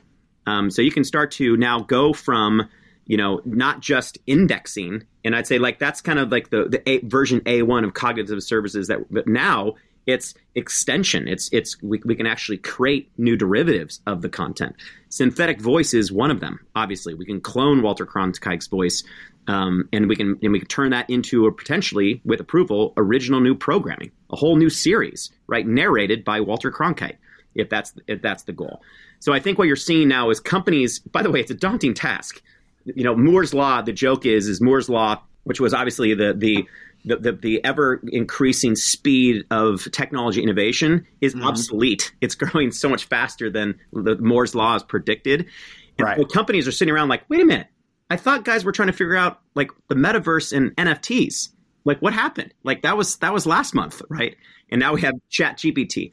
Um, 0.49 0.71
so 0.71 0.81
you 0.81 0.91
can 0.91 1.03
start 1.03 1.31
to 1.33 1.55
now 1.57 1.81
go 1.81 2.11
from, 2.11 2.67
you 3.05 3.17
know, 3.17 3.41
not 3.45 3.81
just 3.81 4.17
indexing, 4.25 5.03
and 5.23 5.35
I'd 5.35 5.45
say 5.45 5.59
like 5.59 5.77
that's 5.77 6.01
kind 6.01 6.17
of 6.17 6.31
like 6.31 6.49
the 6.49 6.67
the 6.67 6.89
a, 6.89 6.99
version 7.05 7.41
A 7.45 7.61
one 7.61 7.83
of 7.85 7.93
cognitive 7.93 8.41
services. 8.41 8.87
That 8.87 8.99
but 9.11 9.27
now 9.27 9.75
it's 10.07 10.33
extension. 10.55 11.27
It's 11.27 11.49
it's 11.51 11.81
we, 11.83 12.01
we 12.03 12.15
can 12.15 12.25
actually 12.25 12.57
create 12.57 13.11
new 13.17 13.35
derivatives 13.37 14.01
of 14.07 14.23
the 14.23 14.29
content. 14.29 14.75
Synthetic 15.09 15.61
voice 15.61 15.93
is 15.93 16.11
one 16.11 16.31
of 16.31 16.39
them. 16.39 16.59
Obviously, 16.75 17.13
we 17.13 17.25
can 17.25 17.41
clone 17.41 17.83
Walter 17.83 18.07
Cronkite's 18.07 18.67
voice, 18.67 19.03
um, 19.47 19.87
and 19.93 20.09
we 20.09 20.15
can 20.15 20.39
and 20.41 20.51
we 20.51 20.59
can 20.59 20.67
turn 20.67 20.91
that 20.91 21.09
into 21.11 21.45
a 21.45 21.51
potentially, 21.51 22.21
with 22.25 22.39
approval, 22.39 22.93
original 22.97 23.39
new 23.39 23.53
programming, 23.53 24.11
a 24.31 24.35
whole 24.35 24.55
new 24.55 24.69
series, 24.69 25.29
right, 25.45 25.67
narrated 25.67 26.23
by 26.23 26.39
Walter 26.41 26.71
Cronkite, 26.71 27.17
if 27.55 27.69
that's 27.69 27.93
if 28.07 28.21
that's 28.21 28.43
the 28.43 28.53
goal. 28.53 28.81
So 29.19 29.33
I 29.33 29.39
think 29.39 29.57
what 29.57 29.67
you're 29.67 29.75
seeing 29.75 30.07
now 30.07 30.29
is 30.29 30.39
companies. 30.39 30.99
By 30.99 31.23
the 31.23 31.31
way, 31.31 31.39
it's 31.39 31.51
a 31.51 31.55
daunting 31.55 31.93
task. 31.93 32.41
You 32.85 33.03
know, 33.03 33.15
Moore's 33.15 33.53
law. 33.53 33.81
The 33.81 33.93
joke 33.93 34.25
is 34.25 34.47
is 34.47 34.61
Moore's 34.61 34.89
law, 34.89 35.21
which 35.43 35.59
was 35.59 35.73
obviously 35.73 36.13
the 36.13 36.33
the 36.33 36.67
the, 37.05 37.15
the, 37.15 37.31
the 37.31 37.63
ever 37.63 38.01
increasing 38.07 38.75
speed 38.75 39.45
of 39.51 39.87
technology 39.91 40.43
innovation 40.43 41.07
is 41.21 41.33
mm-hmm. 41.33 41.47
obsolete. 41.47 42.11
It's 42.21 42.35
growing 42.35 42.71
so 42.71 42.89
much 42.89 43.05
faster 43.05 43.49
than 43.49 43.79
the 43.93 44.17
Moore's 44.17 44.55
law 44.55 44.75
is 44.75 44.83
predicted. 44.83 45.47
And 45.97 46.05
Right. 46.05 46.17
so 46.17 46.25
companies 46.25 46.67
are 46.67 46.71
sitting 46.71 46.93
around 46.93 47.09
like, 47.09 47.29
wait 47.29 47.41
a 47.41 47.45
minute, 47.45 47.67
I 48.09 48.17
thought 48.17 48.43
guys 48.43 48.65
were 48.65 48.71
trying 48.71 48.87
to 48.87 48.93
figure 48.93 49.15
out 49.15 49.39
like 49.55 49.71
the 49.87 49.95
metaverse 49.95 50.55
and 50.55 50.75
NFTs. 50.75 51.49
Like 51.85 52.01
what 52.01 52.13
happened? 52.13 52.53
Like 52.63 52.81
that 52.81 52.97
was 52.97 53.17
that 53.17 53.33
was 53.33 53.45
last 53.45 53.73
month, 53.73 54.01
right? 54.09 54.35
And 54.69 54.79
now 54.79 54.93
we 54.93 55.01
have 55.01 55.15
Chat 55.29 55.57
GPT. 55.57 56.11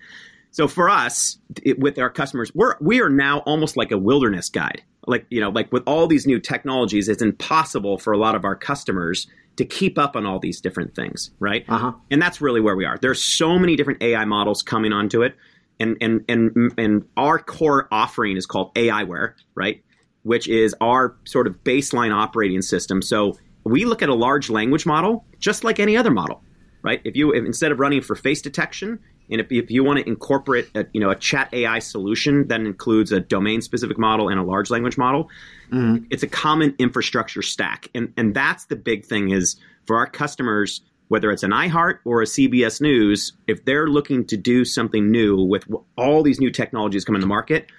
So 0.56 0.66
for 0.66 0.88
us, 0.88 1.36
it, 1.64 1.78
with 1.78 1.98
our 1.98 2.08
customers, 2.08 2.50
we're 2.54 2.76
we 2.80 3.02
are 3.02 3.10
now 3.10 3.40
almost 3.40 3.76
like 3.76 3.92
a 3.92 3.98
wilderness 3.98 4.48
guide. 4.48 4.82
Like 5.06 5.26
you 5.28 5.38
know, 5.38 5.50
like 5.50 5.70
with 5.70 5.82
all 5.86 6.06
these 6.06 6.26
new 6.26 6.40
technologies, 6.40 7.10
it's 7.10 7.20
impossible 7.20 7.98
for 7.98 8.14
a 8.14 8.16
lot 8.16 8.34
of 8.34 8.42
our 8.46 8.56
customers 8.56 9.26
to 9.56 9.66
keep 9.66 9.98
up 9.98 10.16
on 10.16 10.24
all 10.24 10.38
these 10.38 10.62
different 10.62 10.94
things, 10.94 11.30
right? 11.40 11.66
Uh-huh. 11.68 11.92
And 12.10 12.22
that's 12.22 12.40
really 12.40 12.62
where 12.62 12.74
we 12.74 12.86
are. 12.86 12.96
There's 12.96 13.22
so 13.22 13.58
many 13.58 13.76
different 13.76 14.02
AI 14.02 14.24
models 14.24 14.62
coming 14.62 14.94
onto 14.94 15.20
it, 15.20 15.36
and 15.78 15.98
and 16.00 16.24
and 16.26 16.72
and 16.78 17.04
our 17.18 17.38
core 17.38 17.86
offering 17.92 18.38
is 18.38 18.46
called 18.46 18.74
AIware, 18.76 19.34
right? 19.54 19.84
Which 20.22 20.48
is 20.48 20.74
our 20.80 21.16
sort 21.24 21.48
of 21.48 21.62
baseline 21.64 22.14
operating 22.14 22.62
system. 22.62 23.02
So 23.02 23.36
we 23.64 23.84
look 23.84 24.00
at 24.00 24.08
a 24.08 24.14
large 24.14 24.48
language 24.48 24.86
model 24.86 25.26
just 25.38 25.64
like 25.64 25.78
any 25.78 25.98
other 25.98 26.10
model, 26.10 26.42
right? 26.80 27.02
If 27.04 27.14
you 27.14 27.34
if, 27.34 27.44
instead 27.44 27.72
of 27.72 27.78
running 27.78 28.00
for 28.00 28.14
face 28.14 28.40
detection, 28.40 29.00
and 29.30 29.40
if, 29.40 29.50
if 29.50 29.70
you 29.70 29.84
want 29.84 29.98
to 29.98 30.08
incorporate 30.08 30.68
a, 30.74 30.86
you 30.92 31.00
know 31.00 31.10
a 31.10 31.16
chat 31.16 31.52
AI 31.52 31.78
solution 31.78 32.48
that 32.48 32.60
includes 32.60 33.12
a 33.12 33.20
domain 33.20 33.60
specific 33.60 33.98
model 33.98 34.28
and 34.28 34.38
a 34.38 34.42
large 34.42 34.70
language 34.70 34.96
model, 34.96 35.28
mm-hmm. 35.70 36.04
it's 36.10 36.22
a 36.22 36.28
common 36.28 36.74
infrastructure 36.78 37.42
stack, 37.42 37.88
and 37.94 38.12
and 38.16 38.34
that's 38.34 38.66
the 38.66 38.76
big 38.76 39.04
thing 39.04 39.30
is 39.30 39.56
for 39.86 39.96
our 39.96 40.06
customers. 40.06 40.82
Whether 41.08 41.30
it's 41.30 41.44
an 41.44 41.52
iHeart 41.52 41.98
or 42.04 42.20
a 42.20 42.24
CBS 42.24 42.80
News, 42.80 43.32
if 43.46 43.64
they're 43.64 43.86
looking 43.86 44.24
to 44.26 44.36
do 44.36 44.64
something 44.64 45.08
new 45.08 45.40
with 45.40 45.64
all 45.96 46.24
these 46.24 46.40
new 46.40 46.50
technologies 46.50 47.04
coming 47.04 47.20
to 47.20 47.28
market, 47.28 47.70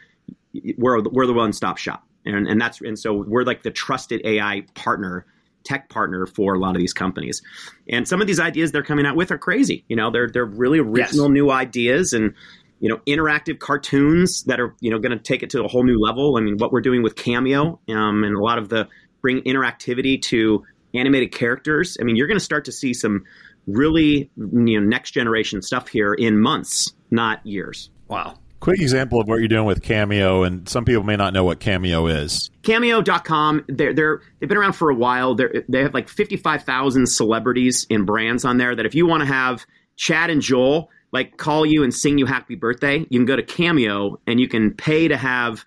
we're 0.77 1.01
we're 1.01 1.25
the 1.25 1.33
one 1.33 1.51
stop 1.51 1.77
shop, 1.77 2.05
and 2.25 2.47
and 2.47 2.61
that's 2.61 2.79
and 2.79 2.97
so 2.97 3.13
we're 3.13 3.43
like 3.43 3.63
the 3.63 3.71
trusted 3.71 4.21
AI 4.23 4.63
partner, 4.75 5.25
tech 5.67 5.89
partner 5.89 6.25
for 6.25 6.55
a 6.55 6.59
lot 6.59 6.75
of 6.75 6.79
these 6.79 6.93
companies, 6.93 7.41
and 7.89 8.07
some 8.07 8.21
of 8.21 8.27
these 8.27 8.39
ideas 8.39 8.71
they're 8.71 8.83
coming 8.83 9.05
out 9.05 9.15
with 9.15 9.31
are 9.31 9.37
crazy. 9.37 9.83
You 9.89 9.95
know, 9.95 10.11
they're 10.11 10.29
they're 10.31 10.45
really 10.45 10.79
original 10.79 11.29
new 11.29 11.51
ideas 11.51 12.13
and 12.13 12.33
you 12.79 12.89
know 12.89 12.97
interactive 13.07 13.59
cartoons 13.59 14.43
that 14.43 14.59
are 14.59 14.75
you 14.79 14.91
know 14.91 14.99
going 14.99 15.17
to 15.17 15.23
take 15.23 15.43
it 15.43 15.49
to 15.51 15.63
a 15.63 15.67
whole 15.67 15.83
new 15.83 15.99
level. 15.99 16.37
I 16.37 16.41
mean, 16.41 16.57
what 16.57 16.71
we're 16.71 16.81
doing 16.81 17.03
with 17.03 17.15
Cameo 17.15 17.79
um, 17.89 18.23
and 18.23 18.35
a 18.35 18.39
lot 18.39 18.57
of 18.57 18.69
the 18.69 18.87
bring 19.21 19.41
interactivity 19.41 20.21
to 20.23 20.63
animated 20.93 21.31
characters. 21.31 21.97
I 21.99 22.03
mean, 22.03 22.15
you're 22.15 22.27
going 22.27 22.39
to 22.39 22.45
start 22.45 22.65
to 22.65 22.71
see 22.71 22.93
some 22.93 23.25
really 23.65 24.31
you 24.37 24.79
know 24.79 24.87
next 24.87 25.11
generation 25.11 25.61
stuff 25.61 25.89
here 25.89 26.13
in 26.13 26.39
months, 26.39 26.93
not 27.11 27.45
years. 27.45 27.89
Wow. 28.07 28.39
Quick 28.59 28.81
example 28.81 29.21
of 29.21 29.27
what 29.27 29.39
you're 29.39 29.47
doing 29.47 29.65
with 29.65 29.83
Cameo, 29.83 30.43
and 30.43 30.67
some 30.67 30.83
people 30.83 31.03
may 31.03 31.15
not 31.15 31.33
know 31.33 31.43
what 31.43 31.59
Cameo 31.59 32.07
is. 32.07 32.49
Cameo.com, 32.63 33.65
they're, 33.67 33.93
they're, 33.93 34.21
they've 34.39 34.49
been 34.49 34.57
around 34.57 34.73
for 34.73 34.89
a 34.89 34.95
while. 34.95 35.35
They're, 35.35 35.63
they 35.69 35.83
have 35.83 35.93
like 35.93 36.09
55,000 36.09 37.07
celebrities 37.07 37.85
and 37.89 38.05
brands 38.05 38.43
on 38.45 38.57
there 38.57 38.75
that 38.75 38.85
if 38.85 38.95
you 38.95 39.05
want 39.05 39.21
to 39.21 39.27
have 39.27 39.65
Chad 39.95 40.29
and 40.29 40.41
Joel 40.41 40.89
like 41.11 41.37
call 41.37 41.65
you 41.65 41.83
and 41.83 41.93
sing 41.93 42.17
you 42.17 42.25
happy 42.25 42.55
birthday, 42.55 42.99
you 43.09 43.19
can 43.19 43.25
go 43.25 43.35
to 43.35 43.43
Cameo 43.43 44.19
and 44.27 44.39
you 44.39 44.47
can 44.47 44.73
pay 44.73 45.07
to 45.07 45.17
have 45.17 45.63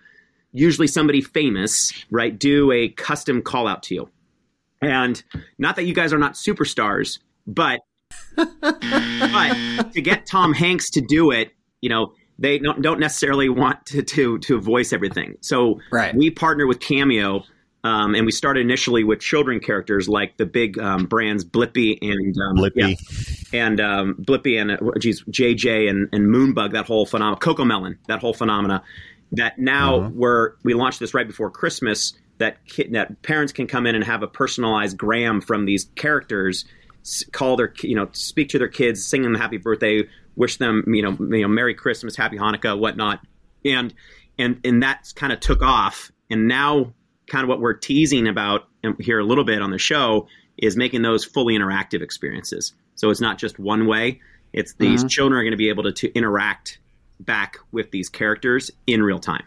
usually 0.51 0.87
somebody 0.87 1.21
famous, 1.21 1.93
right, 2.11 2.37
do 2.37 2.71
a 2.71 2.89
custom 2.89 3.41
call 3.41 3.67
out 3.67 3.83
to 3.83 3.95
you. 3.95 4.09
And 4.81 5.21
not 5.57 5.75
that 5.75 5.83
you 5.83 5.93
guys 5.93 6.13
are 6.13 6.17
not 6.17 6.33
superstars, 6.33 7.19
but 7.47 7.79
but 8.35 9.93
to 9.93 10.01
get 10.01 10.25
Tom 10.25 10.53
Hanks 10.53 10.89
to 10.91 11.01
do 11.01 11.31
it, 11.31 11.51
you 11.81 11.89
know, 11.89 12.13
they 12.39 12.57
don't, 12.59 12.81
don't 12.81 12.99
necessarily 12.99 13.49
want 13.49 13.85
to, 13.87 14.01
to 14.01 14.39
to 14.39 14.59
voice 14.59 14.93
everything. 14.93 15.35
So 15.41 15.79
Right. 15.91 16.15
we 16.15 16.29
partner 16.31 16.65
with 16.67 16.79
Cameo, 16.79 17.43
um, 17.83 18.15
and 18.15 18.25
we 18.25 18.31
started 18.31 18.61
initially 18.61 19.03
with 19.03 19.19
children 19.19 19.59
characters 19.59 20.07
like 20.09 20.37
the 20.37 20.45
big 20.45 20.77
um, 20.79 21.05
brands 21.05 21.43
Blippi 21.45 21.97
and 22.01 22.35
um, 22.37 22.57
Blippi. 22.57 22.97
yeah, 23.53 23.59
and 23.65 23.79
um, 23.81 24.15
Blippi 24.15 24.59
and 24.61 24.71
uh, 24.71 24.77
geez, 24.99 25.23
JJ 25.25 25.89
and, 25.89 26.09
and 26.11 26.27
Moonbug, 26.27 26.73
that 26.73 26.85
whole 26.85 27.05
phenomena, 27.05 27.37
CoComelon, 27.39 27.97
that 28.07 28.19
whole 28.19 28.33
phenomena. 28.33 28.83
That 29.33 29.57
now 29.59 30.09
we're 30.09 30.53
we 30.63 30.73
launched 30.73 30.99
this 30.99 31.13
right 31.13 31.25
before 31.27 31.49
Christmas. 31.49 32.13
That 32.39 32.65
kid, 32.65 32.93
that 32.93 33.21
parents 33.21 33.53
can 33.53 33.65
come 33.67 33.85
in 33.85 33.95
and 33.95 34.03
have 34.03 34.23
a 34.23 34.27
personalized 34.27 34.97
gram 34.97 35.41
from 35.41 35.65
these 35.65 35.85
characters, 35.95 36.65
call 37.31 37.55
their 37.55 37.73
you 37.81 37.95
know 37.95 38.09
speak 38.13 38.49
to 38.49 38.57
their 38.59 38.67
kids, 38.67 39.05
sing 39.05 39.21
them 39.21 39.33
happy 39.35 39.57
birthday, 39.57 40.03
wish 40.35 40.57
them 40.57 40.83
you 40.87 41.01
know 41.01 41.11
you 41.19 41.41
know 41.43 41.47
Merry 41.47 41.73
Christmas, 41.73 42.15
Happy 42.15 42.37
Hanukkah, 42.37 42.77
whatnot, 42.77 43.19
and 43.65 43.93
and 44.37 44.59
and 44.63 44.81
that's 44.81 45.13
kind 45.13 45.31
of 45.33 45.39
took 45.39 45.61
off. 45.61 46.11
And 46.29 46.47
now, 46.47 46.93
kind 47.27 47.43
of 47.43 47.49
what 47.49 47.59
we're 47.59 47.73
teasing 47.73 48.27
about 48.27 48.67
here 48.99 49.19
a 49.19 49.23
little 49.23 49.43
bit 49.43 49.61
on 49.61 49.71
the 49.71 49.77
show 49.77 50.27
is 50.57 50.77
making 50.77 51.01
those 51.01 51.23
fully 51.25 51.55
interactive 51.57 52.01
experiences. 52.01 52.73
So 52.95 53.09
it's 53.09 53.21
not 53.21 53.37
just 53.37 53.59
one 53.59 53.85
way. 53.87 54.21
It's 54.53 54.73
these 54.75 55.01
Mm-hmm. 55.01 55.07
children 55.07 55.39
are 55.39 55.43
going 55.43 55.51
to 55.51 55.57
be 55.57 55.69
able 55.69 55.83
to, 55.83 55.91
to 55.91 56.11
interact 56.13 56.79
back 57.19 57.57
with 57.71 57.91
these 57.91 58.09
characters 58.09 58.71
in 58.87 59.01
real 59.01 59.19
time. 59.19 59.43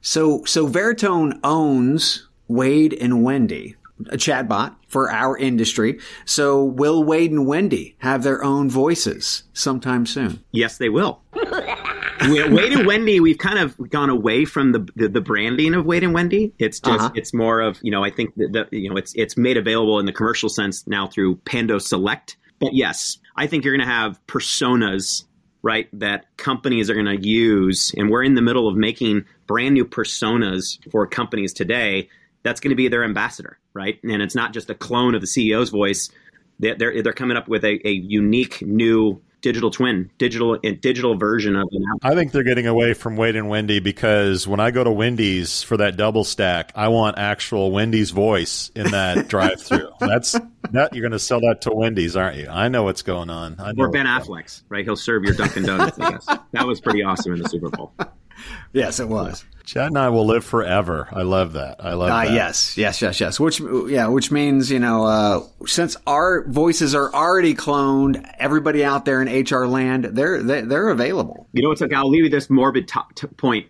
So, 0.00 0.44
so 0.44 0.66
Veritone 0.68 1.38
owns 1.42 2.26
Wade 2.48 2.92
and 3.00 3.22
Wendy, 3.22 3.76
a 4.10 4.16
chatbot 4.16 4.74
for 4.88 5.10
our 5.10 5.36
industry. 5.36 5.98
So, 6.24 6.64
will 6.64 7.02
Wade 7.04 7.30
and 7.30 7.46
Wendy 7.46 7.96
have 7.98 8.22
their 8.22 8.42
own 8.44 8.70
voices 8.70 9.44
sometime 9.52 10.06
soon? 10.06 10.42
Yes, 10.52 10.78
they 10.78 10.88
will. 10.88 11.20
Wade 11.32 12.72
and 12.72 12.86
Wendy, 12.86 13.20
we've 13.20 13.38
kind 13.38 13.58
of 13.58 13.76
gone 13.90 14.08
away 14.10 14.44
from 14.44 14.72
the, 14.72 14.88
the 14.96 15.08
the 15.08 15.20
branding 15.20 15.74
of 15.74 15.84
Wade 15.84 16.04
and 16.04 16.14
Wendy. 16.14 16.52
It's 16.58 16.80
just 16.80 17.00
Uh-huh. 17.00 17.10
it's 17.14 17.34
more 17.34 17.60
of 17.60 17.78
you 17.82 17.90
know 17.90 18.04
I 18.04 18.10
think 18.10 18.34
that 18.36 18.52
the, 18.70 18.78
you 18.78 18.88
know 18.90 18.96
it's 18.96 19.12
it's 19.14 19.36
made 19.36 19.56
available 19.56 19.98
in 19.98 20.06
the 20.06 20.12
commercial 20.12 20.48
sense 20.48 20.86
now 20.86 21.06
through 21.06 21.36
Pando 21.44 21.78
Select. 21.78 22.36
But 22.60 22.72
yes, 22.74 23.18
I 23.36 23.46
think 23.46 23.64
you're 23.64 23.76
going 23.76 23.86
to 23.86 23.92
have 23.92 24.24
personas 24.26 25.24
right 25.62 25.88
that 25.92 26.26
companies 26.36 26.88
are 26.88 26.94
going 26.94 27.06
to 27.06 27.20
use, 27.28 27.92
and 27.96 28.10
we're 28.10 28.22
in 28.22 28.34
the 28.34 28.42
middle 28.42 28.68
of 28.68 28.76
making 28.76 29.24
brand 29.46 29.74
new 29.74 29.84
personas 29.84 30.78
for 30.90 31.06
companies 31.06 31.52
today. 31.52 32.08
That's 32.42 32.60
going 32.60 32.70
to 32.70 32.76
be 32.76 32.88
their 32.88 33.04
ambassador, 33.04 33.58
right? 33.74 33.98
And 34.02 34.22
it's 34.22 34.34
not 34.34 34.52
just 34.52 34.70
a 34.70 34.74
clone 34.74 35.14
of 35.14 35.20
the 35.20 35.26
CEO's 35.26 35.70
voice. 35.70 36.10
They're 36.58 36.76
they're, 36.76 37.02
they're 37.02 37.12
coming 37.12 37.36
up 37.36 37.48
with 37.48 37.64
a, 37.64 37.86
a 37.86 37.92
unique 37.92 38.62
new 38.62 39.20
digital 39.44 39.70
twin, 39.70 40.10
digital 40.16 40.56
digital 40.56 41.16
version 41.16 41.54
of 41.54 41.68
an. 41.70 41.84
I 42.02 42.14
think 42.14 42.32
they're 42.32 42.44
getting 42.44 42.66
away 42.66 42.94
from 42.94 43.16
Wade 43.16 43.36
and 43.36 43.50
Wendy 43.50 43.78
because 43.78 44.48
when 44.48 44.58
I 44.58 44.70
go 44.70 44.82
to 44.82 44.90
Wendy's 44.90 45.62
for 45.62 45.76
that 45.76 45.98
double 45.98 46.24
stack, 46.24 46.72
I 46.74 46.88
want 46.88 47.18
actual 47.18 47.70
Wendy's 47.70 48.10
voice 48.10 48.70
in 48.74 48.92
that 48.92 49.28
drive-through. 49.28 49.90
That's 50.00 50.32
that 50.70 50.94
you're 50.94 51.02
going 51.02 51.12
to 51.12 51.18
sell 51.18 51.40
that 51.40 51.60
to 51.62 51.74
Wendy's, 51.74 52.16
aren't 52.16 52.38
you? 52.38 52.48
I 52.48 52.68
know 52.68 52.84
what's 52.84 53.02
going 53.02 53.28
on. 53.28 53.56
I 53.58 53.72
know 53.72 53.84
Or 53.84 53.90
Ben 53.90 54.06
Affleck's, 54.06 54.64
right? 54.70 54.82
He'll 54.82 54.96
serve 54.96 55.24
your 55.24 55.34
Dunkin' 55.34 55.64
Donuts. 55.64 55.98
I 55.98 56.12
guess 56.12 56.26
that 56.52 56.66
was 56.66 56.80
pretty 56.80 57.02
awesome 57.02 57.34
in 57.34 57.42
the 57.42 57.48
Super 57.50 57.68
Bowl. 57.68 57.92
Yes, 58.72 58.98
it 59.00 59.08
was. 59.08 59.42
on. 59.44 59.48
Chad 59.64 59.86
and 59.86 59.98
I 59.98 60.10
will 60.10 60.26
live 60.26 60.44
forever. 60.44 61.08
I 61.10 61.22
love 61.22 61.54
that. 61.54 61.76
I 61.82 61.94
love 61.94 62.10
Uh, 62.10 62.24
that. 62.26 62.32
yes, 62.34 62.76
yes, 62.76 63.00
yes, 63.00 63.18
yes. 63.18 63.40
Which, 63.40 63.60
yeah, 63.88 64.08
which 64.08 64.30
means 64.30 64.70
you 64.70 64.78
know, 64.78 65.04
uh, 65.04 65.40
since 65.66 65.96
our 66.06 66.44
voices 66.48 66.94
are 66.94 67.10
already 67.14 67.54
cloned, 67.54 68.22
everybody 68.38 68.84
out 68.84 69.06
there 69.06 69.22
in 69.22 69.28
HR 69.44 69.66
land, 69.66 70.04
they're 70.12 70.42
they're, 70.42 70.66
they're 70.66 70.88
available. 70.90 71.46
You 71.54 71.62
know 71.62 71.70
what's 71.70 71.80
like? 71.80 71.94
I'll 71.94 72.10
leave 72.10 72.24
you 72.24 72.30
this 72.30 72.50
morbid 72.50 72.88
top 72.88 73.14
t- 73.14 73.26
point. 73.28 73.66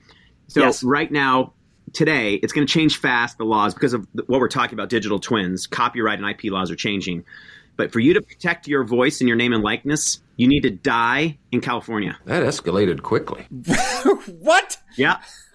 So 0.49 0.63
Yes. 0.63 0.83
right 0.83 1.11
now, 1.13 1.53
today, 1.93 2.35
it's 2.35 2.53
going 2.53 2.67
to 2.67 2.73
change 2.73 2.97
fast. 2.99 3.39
The 3.39 3.45
laws 3.45 3.73
because 3.73 3.93
of 3.95 4.05
what 4.27 4.41
we're 4.41 4.49
talking 4.49 4.75
about, 4.75 4.89
digital 4.89 5.21
twins, 5.21 5.69
copyright 5.69 6.19
and 6.19 6.29
IP 6.29 6.51
laws 6.51 6.73
are 6.73 6.77
changing. 6.77 7.25
But 7.77 7.93
for 7.93 8.01
you 8.01 8.15
to 8.15 8.23
protect 8.23 8.69
your 8.69 8.85
voice 8.85 9.21
and 9.21 9.29
your 9.29 9.37
name 9.37 9.53
and 9.53 9.63
likeness, 9.63 10.21
you 10.37 10.47
need 10.49 10.61
to 10.63 10.71
die 10.71 11.39
in 11.53 11.61
California. 11.61 12.17
That 12.25 12.43
escalated 12.43 13.03
quickly. 13.03 13.47
What? 14.41 14.77
Yeah, 14.97 15.17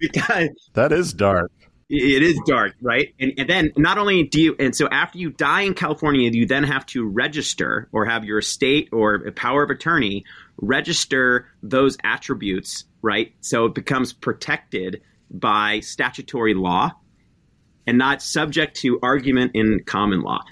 because 0.00 0.48
That 0.74 0.92
is 0.92 1.12
dark. 1.12 1.50
it 1.88 2.22
is 2.22 2.38
dark, 2.46 2.74
right? 2.80 3.14
And, 3.18 3.32
and 3.38 3.48
then 3.48 3.72
not 3.76 3.98
only 3.98 4.22
do 4.24 4.40
you, 4.40 4.56
and 4.58 4.74
so 4.76 4.88
after 4.88 5.18
you 5.18 5.30
die 5.30 5.62
in 5.62 5.74
California, 5.74 6.30
you 6.32 6.46
then 6.46 6.64
have 6.64 6.86
to 6.86 7.06
register 7.06 7.88
or 7.92 8.04
have 8.06 8.24
your 8.24 8.38
estate 8.38 8.88
or 8.92 9.14
a 9.16 9.32
power 9.32 9.62
of 9.64 9.70
attorney 9.70 10.24
register 10.56 11.48
those 11.62 11.96
attributes, 12.04 12.84
right? 13.02 13.34
So 13.40 13.66
it 13.66 13.74
becomes 13.74 14.12
protected 14.12 15.02
by 15.30 15.80
statutory 15.80 16.54
law 16.54 16.92
and 17.86 17.98
not 17.98 18.22
subject 18.22 18.76
to 18.78 18.98
argument 19.02 19.52
in 19.54 19.80
common 19.84 20.22
law. 20.22 20.42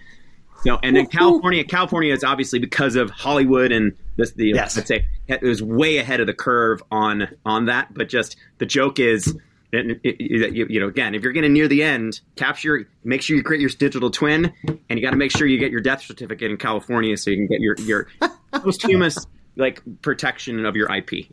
So, 0.65 0.79
and 0.83 0.97
in 0.97 1.07
California, 1.07 1.65
California 1.65 2.13
is 2.15 2.23
obviously 2.23 2.61
because 2.61 2.95
of 2.95 3.11
Hollywood 3.11 3.73
and 3.73 3.93
this, 4.17 4.31
the 4.33 4.49
Yes. 4.55 4.77
let's 4.77 4.87
say 4.89 5.07
it 5.27 5.43
was 5.43 5.61
way 5.63 5.99
ahead 5.99 6.21
of 6.21 6.27
the 6.29 6.35
curve 6.35 6.81
on 6.93 7.27
on 7.45 7.65
that. 7.67 7.93
But 7.93 8.09
just 8.09 8.37
the 8.59 8.67
joke 8.67 9.01
is 9.01 9.37
that 9.73 9.87
it- 9.87 10.01
it- 10.05 10.21
you, 10.55 10.67
you 10.71 10.79
know, 10.79 10.87
again, 10.87 11.15
if 11.17 11.23
you're 11.25 11.33
getting 11.33 11.53
near 11.53 11.67
the 11.67 11.83
end, 11.83 12.21
capture, 12.37 12.87
make 13.03 13.23
sure 13.23 13.37
you 13.37 13.43
create 13.43 13.61
your 13.61 13.71
digital 13.71 14.11
twin, 14.11 14.53
and 14.89 14.99
you 14.99 15.01
got 15.01 15.11
to 15.13 15.17
make 15.17 15.33
sure 15.37 15.47
you 15.49 15.59
get 15.59 15.73
your 15.73 15.81
death 15.81 16.03
certificate 16.03 16.51
in 16.51 16.57
California 16.59 17.17
so 17.17 17.31
you 17.31 17.39
can 17.39 17.47
get 17.49 17.61
your 17.61 17.75
your 17.81 18.07
posthumous 18.53 19.19
like 19.57 19.83
protection 20.03 20.65
of 20.65 20.77
your 20.77 20.95
IP. 20.95 21.27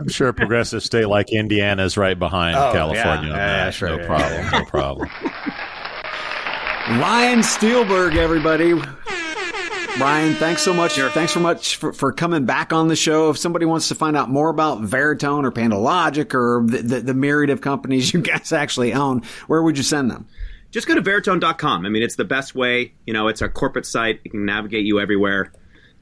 I'm 0.00 0.08
sure 0.08 0.28
a 0.28 0.34
progressive 0.34 0.82
state 0.82 1.06
like 1.06 1.30
Indiana 1.30 1.84
is 1.84 1.96
right 1.96 2.18
behind 2.18 2.56
Oh, 2.56 2.72
California. 2.72 3.04
yeah. 3.04 3.18
on 3.18 3.26
Yeah, 3.26 3.36
that. 3.36 3.64
that's 3.64 3.82
right. 3.82 4.00
No 4.00 4.06
problem. 4.06 4.50
No 4.50 4.64
problem. 4.64 5.08
Ryan 7.00 7.40
Steelberg, 7.40 8.16
everybody. 8.16 8.72
Ryan, 10.00 10.34
thanks 10.34 10.62
so 10.62 10.72
much. 10.72 10.94
Thanks 10.94 11.32
so 11.32 11.40
much 11.40 11.76
for, 11.76 11.92
for 11.92 12.12
coming 12.12 12.46
back 12.46 12.72
on 12.72 12.88
the 12.88 12.96
show. 12.96 13.28
If 13.30 13.36
somebody 13.38 13.66
wants 13.66 13.88
to 13.88 13.94
find 13.94 14.16
out 14.16 14.30
more 14.30 14.48
about 14.48 14.80
Veritone 14.82 15.44
or 15.44 15.52
PandoLogic 15.52 16.32
or 16.34 16.64
the, 16.66 16.78
the, 16.82 17.00
the 17.00 17.14
myriad 17.14 17.50
of 17.50 17.60
companies 17.60 18.12
you 18.14 18.20
guys 18.22 18.52
actually 18.52 18.92
own, 18.94 19.22
where 19.46 19.62
would 19.62 19.76
you 19.76 19.84
send 19.84 20.10
them? 20.10 20.26
just 20.72 20.86
go 20.86 20.94
to 20.94 21.02
veritone.com. 21.02 21.84
I 21.84 21.88
mean, 21.88 22.02
it's 22.04 22.14
the 22.14 22.24
best 22.24 22.54
way. 22.54 22.92
You 23.04 23.12
know, 23.12 23.26
it's 23.26 23.42
our 23.42 23.48
corporate 23.48 23.84
site. 23.86 24.20
It 24.24 24.30
can 24.30 24.44
navigate 24.46 24.84
you 24.84 25.00
everywhere. 25.00 25.52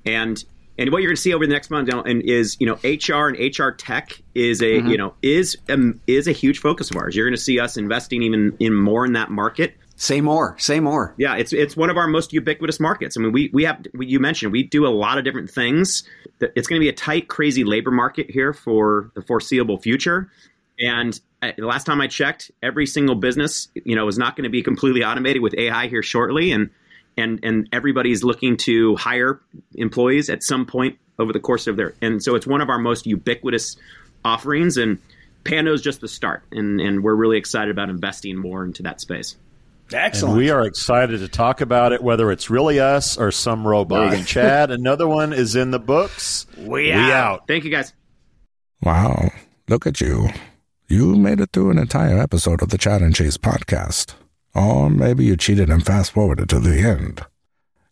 And 0.04 0.42
and 0.78 0.90
what 0.92 1.02
you're 1.02 1.10
going 1.10 1.16
to 1.16 1.22
see 1.22 1.34
over 1.34 1.44
the 1.44 1.52
next 1.52 1.70
month 1.70 1.88
and 1.88 2.22
is 2.22 2.56
you 2.60 2.66
know 2.66 2.78
HR 2.84 3.28
and 3.28 3.58
HR 3.58 3.70
tech 3.70 4.12
is 4.34 4.62
a 4.62 4.76
you 4.76 4.96
know 4.96 5.14
is 5.22 5.56
um, 5.68 6.00
is 6.06 6.28
a 6.28 6.32
huge 6.32 6.60
focus 6.60 6.90
of 6.90 6.96
ours. 6.96 7.16
You're 7.16 7.26
going 7.26 7.36
to 7.36 7.42
see 7.42 7.58
us 7.58 7.76
investing 7.76 8.22
even 8.22 8.56
in 8.60 8.74
more 8.74 9.04
in 9.04 9.12
that 9.14 9.30
market. 9.30 9.74
Say 9.96 10.20
more. 10.20 10.56
Say 10.58 10.78
more. 10.78 11.12
Yeah, 11.18 11.34
it's 11.34 11.52
it's 11.52 11.76
one 11.76 11.90
of 11.90 11.96
our 11.96 12.06
most 12.06 12.32
ubiquitous 12.32 12.78
markets. 12.78 13.16
I 13.16 13.20
mean, 13.20 13.32
we 13.32 13.50
we 13.52 13.64
have 13.64 13.84
we, 13.92 14.06
you 14.06 14.20
mentioned 14.20 14.52
we 14.52 14.62
do 14.62 14.86
a 14.86 14.88
lot 14.88 15.18
of 15.18 15.24
different 15.24 15.50
things. 15.50 16.04
It's 16.40 16.68
going 16.68 16.80
to 16.80 16.84
be 16.84 16.88
a 16.88 16.94
tight, 16.94 17.26
crazy 17.26 17.64
labor 17.64 17.90
market 17.90 18.30
here 18.30 18.52
for 18.52 19.10
the 19.16 19.22
foreseeable 19.22 19.78
future. 19.78 20.30
And 20.78 21.20
uh, 21.42 21.50
the 21.58 21.66
last 21.66 21.84
time 21.84 22.00
I 22.00 22.06
checked, 22.06 22.52
every 22.62 22.86
single 22.86 23.16
business, 23.16 23.66
you 23.74 23.96
know, 23.96 24.06
is 24.06 24.16
not 24.16 24.36
going 24.36 24.44
to 24.44 24.50
be 24.50 24.62
completely 24.62 25.02
automated 25.02 25.42
with 25.42 25.54
AI 25.54 25.88
here 25.88 26.04
shortly, 26.04 26.52
and 26.52 26.70
and 27.18 27.40
and 27.42 27.68
everybody's 27.72 28.24
looking 28.24 28.56
to 28.58 28.96
hire 28.96 29.40
employees 29.74 30.30
at 30.30 30.42
some 30.42 30.64
point 30.64 30.98
over 31.18 31.32
the 31.32 31.40
course 31.40 31.66
of 31.66 31.76
their. 31.76 31.94
And 32.00 32.22
so 32.22 32.34
it's 32.34 32.46
one 32.46 32.60
of 32.60 32.70
our 32.70 32.78
most 32.78 33.06
ubiquitous 33.06 33.76
offerings, 34.24 34.76
and 34.76 34.98
Pando's 35.44 35.82
just 35.82 36.00
the 36.00 36.08
start, 36.08 36.44
and 36.52 36.80
and 36.80 37.02
we're 37.02 37.14
really 37.14 37.36
excited 37.36 37.70
about 37.70 37.90
investing 37.90 38.36
more 38.36 38.64
into 38.64 38.82
that 38.84 39.00
space. 39.00 39.36
Excellent. 39.92 40.32
And 40.32 40.38
we 40.38 40.50
are 40.50 40.66
excited 40.66 41.20
to 41.20 41.28
talk 41.28 41.60
about 41.60 41.92
it, 41.92 42.02
whether 42.02 42.30
it's 42.30 42.50
really 42.50 42.78
us 42.78 43.16
or 43.16 43.30
some 43.30 43.66
robot. 43.66 44.12
And 44.12 44.26
Chad, 44.26 44.70
another 44.70 45.08
one 45.08 45.32
is 45.32 45.56
in 45.56 45.70
the 45.70 45.78
books. 45.78 46.46
We 46.58 46.92
out. 46.92 47.46
Thank 47.48 47.64
you, 47.64 47.70
guys. 47.70 47.94
Wow, 48.82 49.30
look 49.68 49.86
at 49.86 50.00
you. 50.00 50.28
You 50.88 51.16
made 51.16 51.40
it 51.40 51.50
through 51.52 51.70
an 51.70 51.78
entire 51.78 52.18
episode 52.18 52.62
of 52.62 52.68
the 52.68 52.78
Chad 52.78 53.02
and 53.02 53.14
Cheese 53.14 53.38
podcast. 53.38 54.14
Or 54.58 54.90
maybe 54.90 55.24
you 55.24 55.36
cheated 55.36 55.70
and 55.70 55.86
fast 55.86 56.10
forwarded 56.10 56.48
to 56.48 56.58
the 56.58 56.80
end. 56.80 57.24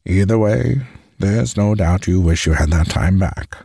Either 0.04 0.36
way, 0.36 0.80
there's 1.16 1.56
no 1.56 1.76
doubt 1.76 2.08
you 2.08 2.20
wish 2.20 2.44
you 2.44 2.54
had 2.54 2.70
that 2.70 2.88
time 2.88 3.20
back. 3.20 3.56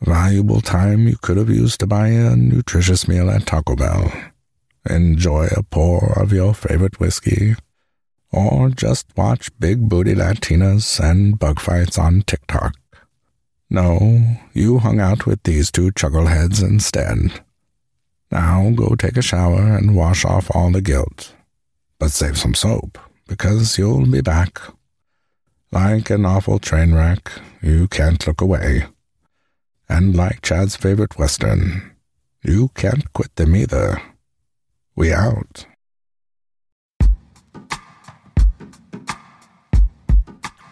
Valuable 0.00 0.62
time 0.62 1.06
you 1.06 1.16
could 1.20 1.36
have 1.36 1.50
used 1.50 1.78
to 1.80 1.86
buy 1.86 2.08
a 2.08 2.34
nutritious 2.34 3.06
meal 3.06 3.28
at 3.30 3.44
Taco 3.44 3.76
Bell, 3.76 4.10
enjoy 4.88 5.48
a 5.54 5.62
pour 5.62 6.18
of 6.18 6.32
your 6.32 6.54
favorite 6.54 6.98
whiskey, 6.98 7.54
or 8.30 8.70
just 8.70 9.06
watch 9.14 9.50
big 9.60 9.90
booty 9.90 10.14
Latinas 10.14 10.98
and 10.98 11.38
bug 11.38 11.60
fights 11.60 11.98
on 11.98 12.22
TikTok. 12.22 12.74
No, 13.68 14.38
you 14.54 14.78
hung 14.78 15.00
out 15.00 15.26
with 15.26 15.42
these 15.42 15.70
two 15.70 15.92
chuckleheads 15.92 16.62
instead. 16.62 17.42
Now 18.30 18.70
go 18.70 18.94
take 18.94 19.18
a 19.18 19.22
shower 19.22 19.76
and 19.76 19.94
wash 19.94 20.24
off 20.24 20.50
all 20.54 20.70
the 20.72 20.80
guilt. 20.80 21.31
But 22.02 22.10
save 22.10 22.36
some 22.36 22.54
soap, 22.54 22.98
because 23.28 23.78
you'll 23.78 24.06
be 24.06 24.22
back. 24.22 24.60
Like 25.70 26.10
an 26.10 26.26
awful 26.26 26.58
train 26.58 26.94
wreck, 26.94 27.30
you 27.62 27.86
can't 27.86 28.26
look 28.26 28.40
away. 28.40 28.86
And 29.88 30.16
like 30.16 30.42
Chad's 30.42 30.74
favorite 30.74 31.16
Western, 31.16 31.92
you 32.42 32.70
can't 32.74 33.12
quit 33.12 33.36
them 33.36 33.54
either. 33.54 34.02
We 34.96 35.12
out. 35.12 35.64